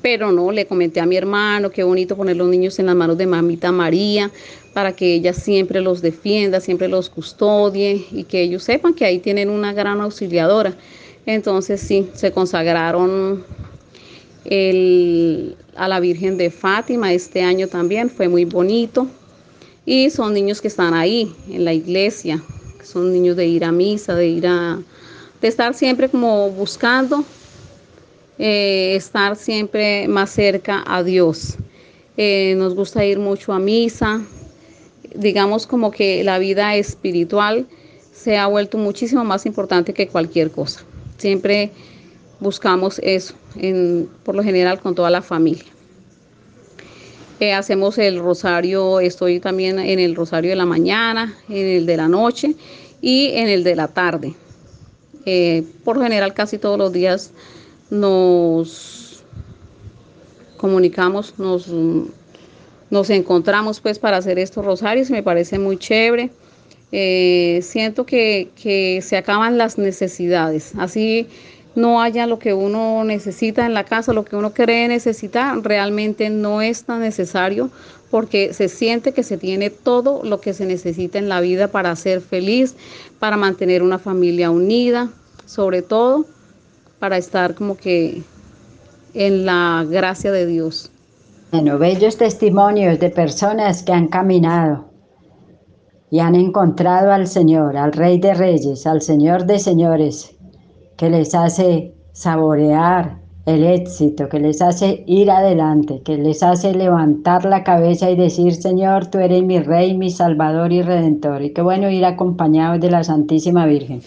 pero 0.00 0.32
no, 0.32 0.52
le 0.52 0.66
comenté 0.66 1.00
a 1.00 1.06
mi 1.06 1.16
hermano, 1.16 1.70
qué 1.70 1.82
bonito 1.82 2.16
poner 2.16 2.36
los 2.36 2.48
niños 2.48 2.78
en 2.78 2.86
las 2.86 2.94
manos 2.94 3.18
de 3.18 3.26
mamita 3.26 3.72
María, 3.72 4.30
para 4.72 4.94
que 4.94 5.14
ella 5.14 5.32
siempre 5.32 5.80
los 5.80 6.00
defienda, 6.00 6.60
siempre 6.60 6.88
los 6.88 7.08
custodie 7.08 8.06
y 8.10 8.24
que 8.24 8.42
ellos 8.42 8.62
sepan 8.62 8.94
que 8.94 9.04
ahí 9.04 9.18
tienen 9.18 9.50
una 9.50 9.72
gran 9.72 10.00
auxiliadora. 10.00 10.74
Entonces 11.26 11.80
sí, 11.80 12.08
se 12.14 12.32
consagraron 12.32 13.44
a 15.76 15.88
la 15.88 16.00
Virgen 16.00 16.36
de 16.36 16.50
Fátima 16.50 17.12
este 17.12 17.42
año 17.42 17.68
también, 17.68 18.10
fue 18.10 18.28
muy 18.28 18.44
bonito. 18.44 19.06
y 19.84 20.10
son 20.10 20.32
niños 20.32 20.60
que 20.60 20.68
están 20.68 20.94
ahí 20.94 21.34
en 21.50 21.64
la 21.64 21.72
iglesia, 21.72 22.40
son 22.92 23.12
niños 23.12 23.36
de 23.36 23.46
ir 23.46 23.64
a 23.64 23.72
misa, 23.72 24.14
de 24.14 24.26
ir 24.26 24.46
a, 24.46 24.78
de 25.40 25.48
estar 25.48 25.74
siempre 25.74 26.08
como 26.08 26.50
buscando 26.50 27.24
eh, 28.38 28.94
estar 28.96 29.36
siempre 29.36 30.08
más 30.08 30.30
cerca 30.30 30.82
a 30.86 31.02
Dios. 31.02 31.56
Eh, 32.16 32.54
nos 32.56 32.74
gusta 32.74 33.04
ir 33.04 33.18
mucho 33.18 33.52
a 33.52 33.58
misa, 33.58 34.20
digamos 35.14 35.66
como 35.66 35.90
que 35.90 36.24
la 36.24 36.38
vida 36.38 36.74
espiritual 36.76 37.66
se 38.12 38.36
ha 38.36 38.46
vuelto 38.46 38.78
muchísimo 38.78 39.24
más 39.24 39.46
importante 39.46 39.94
que 39.94 40.08
cualquier 40.08 40.50
cosa. 40.50 40.80
Siempre 41.18 41.70
buscamos 42.40 42.98
eso, 43.02 43.34
por 44.24 44.34
lo 44.34 44.42
general 44.42 44.80
con 44.80 44.94
toda 44.94 45.10
la 45.10 45.22
familia. 45.22 45.70
Hacemos 47.50 47.98
el 47.98 48.20
rosario, 48.20 49.00
estoy 49.00 49.40
también 49.40 49.80
en 49.80 49.98
el 49.98 50.14
rosario 50.14 50.50
de 50.50 50.56
la 50.56 50.66
mañana, 50.66 51.34
en 51.48 51.66
el 51.66 51.86
de 51.86 51.96
la 51.96 52.06
noche 52.06 52.54
y 53.00 53.32
en 53.34 53.48
el 53.48 53.64
de 53.64 53.74
la 53.74 53.88
tarde. 53.88 54.34
Eh, 55.26 55.64
por 55.82 56.00
general 56.00 56.34
casi 56.34 56.58
todos 56.58 56.78
los 56.78 56.92
días 56.92 57.32
nos 57.90 59.24
comunicamos, 60.56 61.34
nos, 61.38 61.66
nos 62.90 63.10
encontramos 63.10 63.80
pues 63.80 63.98
para 63.98 64.18
hacer 64.18 64.38
estos 64.38 64.64
rosarios 64.64 65.10
y 65.10 65.12
me 65.12 65.22
parece 65.24 65.58
muy 65.58 65.76
chévere. 65.76 66.30
Eh, 66.92 67.60
siento 67.62 68.06
que, 68.06 68.50
que 68.62 69.00
se 69.02 69.16
acaban 69.16 69.58
las 69.58 69.78
necesidades, 69.78 70.72
así 70.78 71.26
no 71.74 72.02
haya 72.02 72.26
lo 72.26 72.38
que 72.38 72.54
uno 72.54 73.04
necesita 73.04 73.66
en 73.66 73.74
la 73.74 73.84
casa, 73.84 74.12
lo 74.12 74.24
que 74.24 74.36
uno 74.36 74.52
cree 74.52 74.88
necesitar, 74.88 75.60
realmente 75.62 76.30
no 76.30 76.62
es 76.62 76.84
tan 76.84 77.00
necesario 77.00 77.70
porque 78.10 78.52
se 78.52 78.68
siente 78.68 79.12
que 79.12 79.22
se 79.22 79.38
tiene 79.38 79.70
todo 79.70 80.22
lo 80.22 80.40
que 80.40 80.52
se 80.52 80.66
necesita 80.66 81.18
en 81.18 81.30
la 81.30 81.40
vida 81.40 81.68
para 81.68 81.96
ser 81.96 82.20
feliz, 82.20 82.76
para 83.18 83.38
mantener 83.38 83.82
una 83.82 83.98
familia 83.98 84.50
unida, 84.50 85.08
sobre 85.46 85.80
todo 85.80 86.26
para 86.98 87.16
estar 87.16 87.54
como 87.54 87.76
que 87.76 88.22
en 89.14 89.46
la 89.46 89.86
gracia 89.88 90.30
de 90.30 90.46
Dios. 90.46 90.90
Bueno, 91.52 91.78
bellos 91.78 92.16
testimonios 92.16 92.98
de 92.98 93.10
personas 93.10 93.82
que 93.82 93.92
han 93.92 94.08
caminado 94.08 94.86
y 96.10 96.20
han 96.20 96.34
encontrado 96.34 97.12
al 97.12 97.26
Señor, 97.26 97.76
al 97.78 97.92
Rey 97.92 98.18
de 98.18 98.34
Reyes, 98.34 98.86
al 98.86 99.00
Señor 99.00 99.46
de 99.46 99.58
Señores, 99.58 100.34
que 101.02 101.10
les 101.10 101.34
hace 101.34 101.92
saborear 102.12 103.18
el 103.46 103.64
éxito, 103.64 104.28
que 104.28 104.38
les 104.38 104.62
hace 104.62 105.02
ir 105.08 105.32
adelante, 105.32 106.00
que 106.04 106.16
les 106.16 106.44
hace 106.44 106.72
levantar 106.72 107.44
la 107.44 107.64
cabeza 107.64 108.08
y 108.08 108.14
decir, 108.14 108.54
Señor, 108.54 109.08
tú 109.08 109.18
eres 109.18 109.42
mi 109.42 109.58
Rey, 109.58 109.98
mi 109.98 110.10
Salvador 110.10 110.72
y 110.72 110.80
Redentor. 110.80 111.42
Y 111.42 111.52
qué 111.52 111.60
bueno 111.60 111.90
ir 111.90 112.04
acompañados 112.04 112.80
de 112.80 112.92
la 112.92 113.02
Santísima 113.02 113.66
Virgen. 113.66 114.00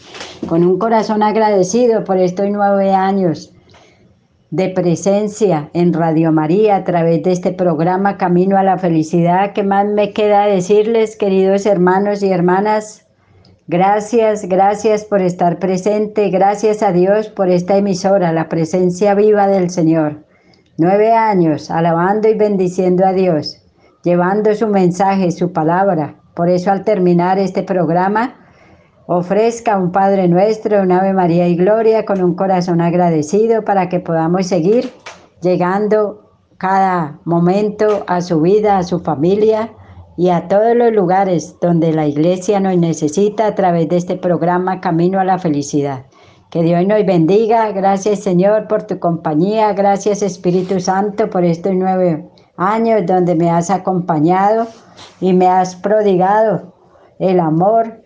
Con 0.47 0.63
un 0.63 0.79
corazón 0.79 1.21
agradecido 1.21 2.05
por 2.05 2.17
estos 2.17 2.47
nueve 2.49 2.93
años 2.93 3.51
de 4.51 4.69
presencia 4.69 5.69
en 5.73 5.91
Radio 5.91 6.31
María 6.31 6.77
a 6.77 6.83
través 6.85 7.23
de 7.23 7.33
este 7.33 7.51
programa 7.51 8.15
Camino 8.15 8.57
a 8.57 8.63
la 8.63 8.77
Felicidad. 8.77 9.51
¿Qué 9.51 9.63
más 9.63 9.85
me 9.85 10.13
queda 10.13 10.45
decirles, 10.45 11.17
queridos 11.17 11.65
hermanos 11.65 12.23
y 12.23 12.29
hermanas? 12.29 13.04
Gracias, 13.67 14.47
gracias 14.47 15.05
por 15.05 15.23
estar 15.23 15.57
presente, 15.57 16.29
gracias 16.29 16.83
a 16.83 16.91
Dios 16.91 17.29
por 17.29 17.49
esta 17.49 17.75
emisora, 17.75 18.31
la 18.31 18.47
presencia 18.47 19.15
viva 19.15 19.47
del 19.47 19.71
Señor. 19.71 20.23
Nueve 20.77 21.13
años 21.13 21.71
alabando 21.71 22.27
y 22.27 22.35
bendiciendo 22.35 23.07
a 23.07 23.13
Dios, 23.13 23.59
llevando 24.03 24.53
su 24.53 24.67
mensaje, 24.67 25.31
su 25.31 25.51
palabra. 25.51 26.17
Por 26.35 26.47
eso 26.47 26.69
al 26.69 26.83
terminar 26.83 27.39
este 27.39 27.63
programa, 27.63 28.35
ofrezca 29.07 29.79
un 29.79 29.91
Padre 29.91 30.27
Nuestro, 30.27 30.83
un 30.83 30.91
Ave 30.91 31.13
María 31.13 31.47
y 31.47 31.55
Gloria 31.55 32.05
con 32.05 32.21
un 32.21 32.35
corazón 32.35 32.81
agradecido 32.81 33.65
para 33.65 33.89
que 33.89 33.99
podamos 33.99 34.45
seguir 34.45 34.93
llegando 35.41 36.29
cada 36.57 37.19
momento 37.25 38.03
a 38.05 38.21
su 38.21 38.41
vida, 38.41 38.77
a 38.77 38.83
su 38.83 38.99
familia 38.99 39.71
y 40.17 40.29
a 40.29 40.47
todos 40.47 40.75
los 40.75 40.93
lugares 40.93 41.55
donde 41.59 41.91
la 41.91 42.07
iglesia 42.07 42.59
nos 42.59 42.77
necesita 42.77 43.47
a 43.47 43.55
través 43.55 43.89
de 43.89 43.97
este 43.97 44.15
programa 44.15 44.79
Camino 44.79 45.19
a 45.19 45.25
la 45.25 45.37
Felicidad. 45.37 46.05
Que 46.49 46.63
Dios 46.63 46.87
nos 46.87 47.05
bendiga. 47.05 47.71
Gracias 47.71 48.19
Señor 48.19 48.67
por 48.67 48.83
tu 48.83 48.99
compañía. 48.99 49.73
Gracias 49.73 50.21
Espíritu 50.21 50.79
Santo 50.79 51.29
por 51.29 51.43
estos 51.43 51.73
nueve 51.75 52.29
años 52.57 53.05
donde 53.05 53.35
me 53.35 53.49
has 53.49 53.69
acompañado 53.69 54.67
y 55.19 55.33
me 55.33 55.47
has 55.47 55.75
prodigado 55.75 56.73
el 57.19 57.39
amor 57.39 58.01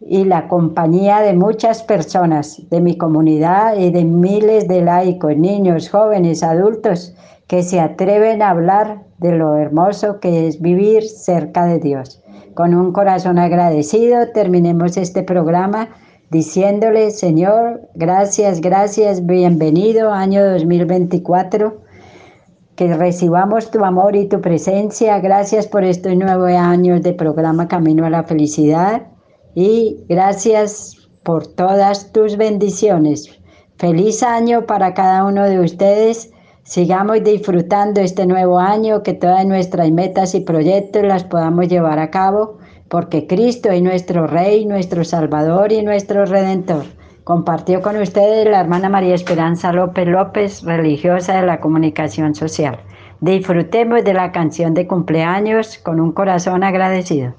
y 0.00 0.24
la 0.24 0.48
compañía 0.48 1.20
de 1.20 1.32
muchas 1.32 1.82
personas 1.82 2.60
de 2.70 2.80
mi 2.80 2.96
comunidad 2.96 3.76
y 3.76 3.90
de 3.90 4.04
miles 4.04 4.68
de 4.68 4.82
laicos, 4.82 5.36
niños, 5.36 5.88
jóvenes, 5.88 6.42
adultos 6.42 7.14
que 7.46 7.62
se 7.62 7.80
atreven 7.80 8.42
a 8.42 8.50
hablar 8.50 9.02
de 9.18 9.32
lo 9.32 9.56
hermoso 9.56 10.20
que 10.20 10.46
es 10.46 10.60
vivir 10.60 11.02
cerca 11.04 11.66
de 11.66 11.78
Dios. 11.78 12.22
Con 12.54 12.74
un 12.74 12.92
corazón 12.92 13.38
agradecido 13.38 14.30
terminemos 14.32 14.96
este 14.96 15.22
programa 15.22 15.88
diciéndole, 16.30 17.10
Señor, 17.12 17.82
gracias, 17.94 18.60
gracias, 18.60 19.24
bienvenido 19.24 20.12
año 20.12 20.44
2024, 20.44 21.82
que 22.74 22.94
recibamos 22.94 23.70
tu 23.70 23.84
amor 23.84 24.16
y 24.16 24.28
tu 24.28 24.40
presencia. 24.40 25.20
Gracias 25.20 25.66
por 25.66 25.84
estos 25.84 26.14
nueve 26.16 26.56
años 26.56 27.02
de 27.02 27.12
programa 27.12 27.68
Camino 27.68 28.04
a 28.04 28.10
la 28.10 28.24
Felicidad 28.24 29.06
y 29.54 30.04
gracias 30.08 31.08
por 31.22 31.46
todas 31.46 32.12
tus 32.12 32.36
bendiciones. 32.36 33.38
Feliz 33.78 34.22
año 34.22 34.66
para 34.66 34.94
cada 34.94 35.24
uno 35.24 35.44
de 35.44 35.60
ustedes 35.60 36.32
Sigamos 36.66 37.22
disfrutando 37.22 38.00
este 38.00 38.26
nuevo 38.26 38.58
año, 38.58 39.04
que 39.04 39.14
todas 39.14 39.46
nuestras 39.46 39.88
metas 39.92 40.34
y 40.34 40.40
proyectos 40.40 41.04
las 41.04 41.22
podamos 41.22 41.68
llevar 41.68 42.00
a 42.00 42.10
cabo, 42.10 42.58
porque 42.88 43.28
Cristo 43.28 43.70
es 43.70 43.80
nuestro 43.82 44.26
Rey, 44.26 44.66
nuestro 44.66 45.04
Salvador 45.04 45.70
y 45.70 45.82
nuestro 45.82 46.26
Redentor. 46.26 46.86
Compartió 47.22 47.82
con 47.82 47.96
ustedes 47.96 48.48
la 48.50 48.58
hermana 48.58 48.88
María 48.88 49.14
Esperanza 49.14 49.72
López 49.72 50.08
López, 50.08 50.64
religiosa 50.64 51.36
de 51.40 51.46
la 51.46 51.60
comunicación 51.60 52.34
social. 52.34 52.80
Disfrutemos 53.20 54.02
de 54.02 54.14
la 54.14 54.32
canción 54.32 54.74
de 54.74 54.88
cumpleaños 54.88 55.78
con 55.78 56.00
un 56.00 56.10
corazón 56.10 56.64
agradecido. 56.64 57.32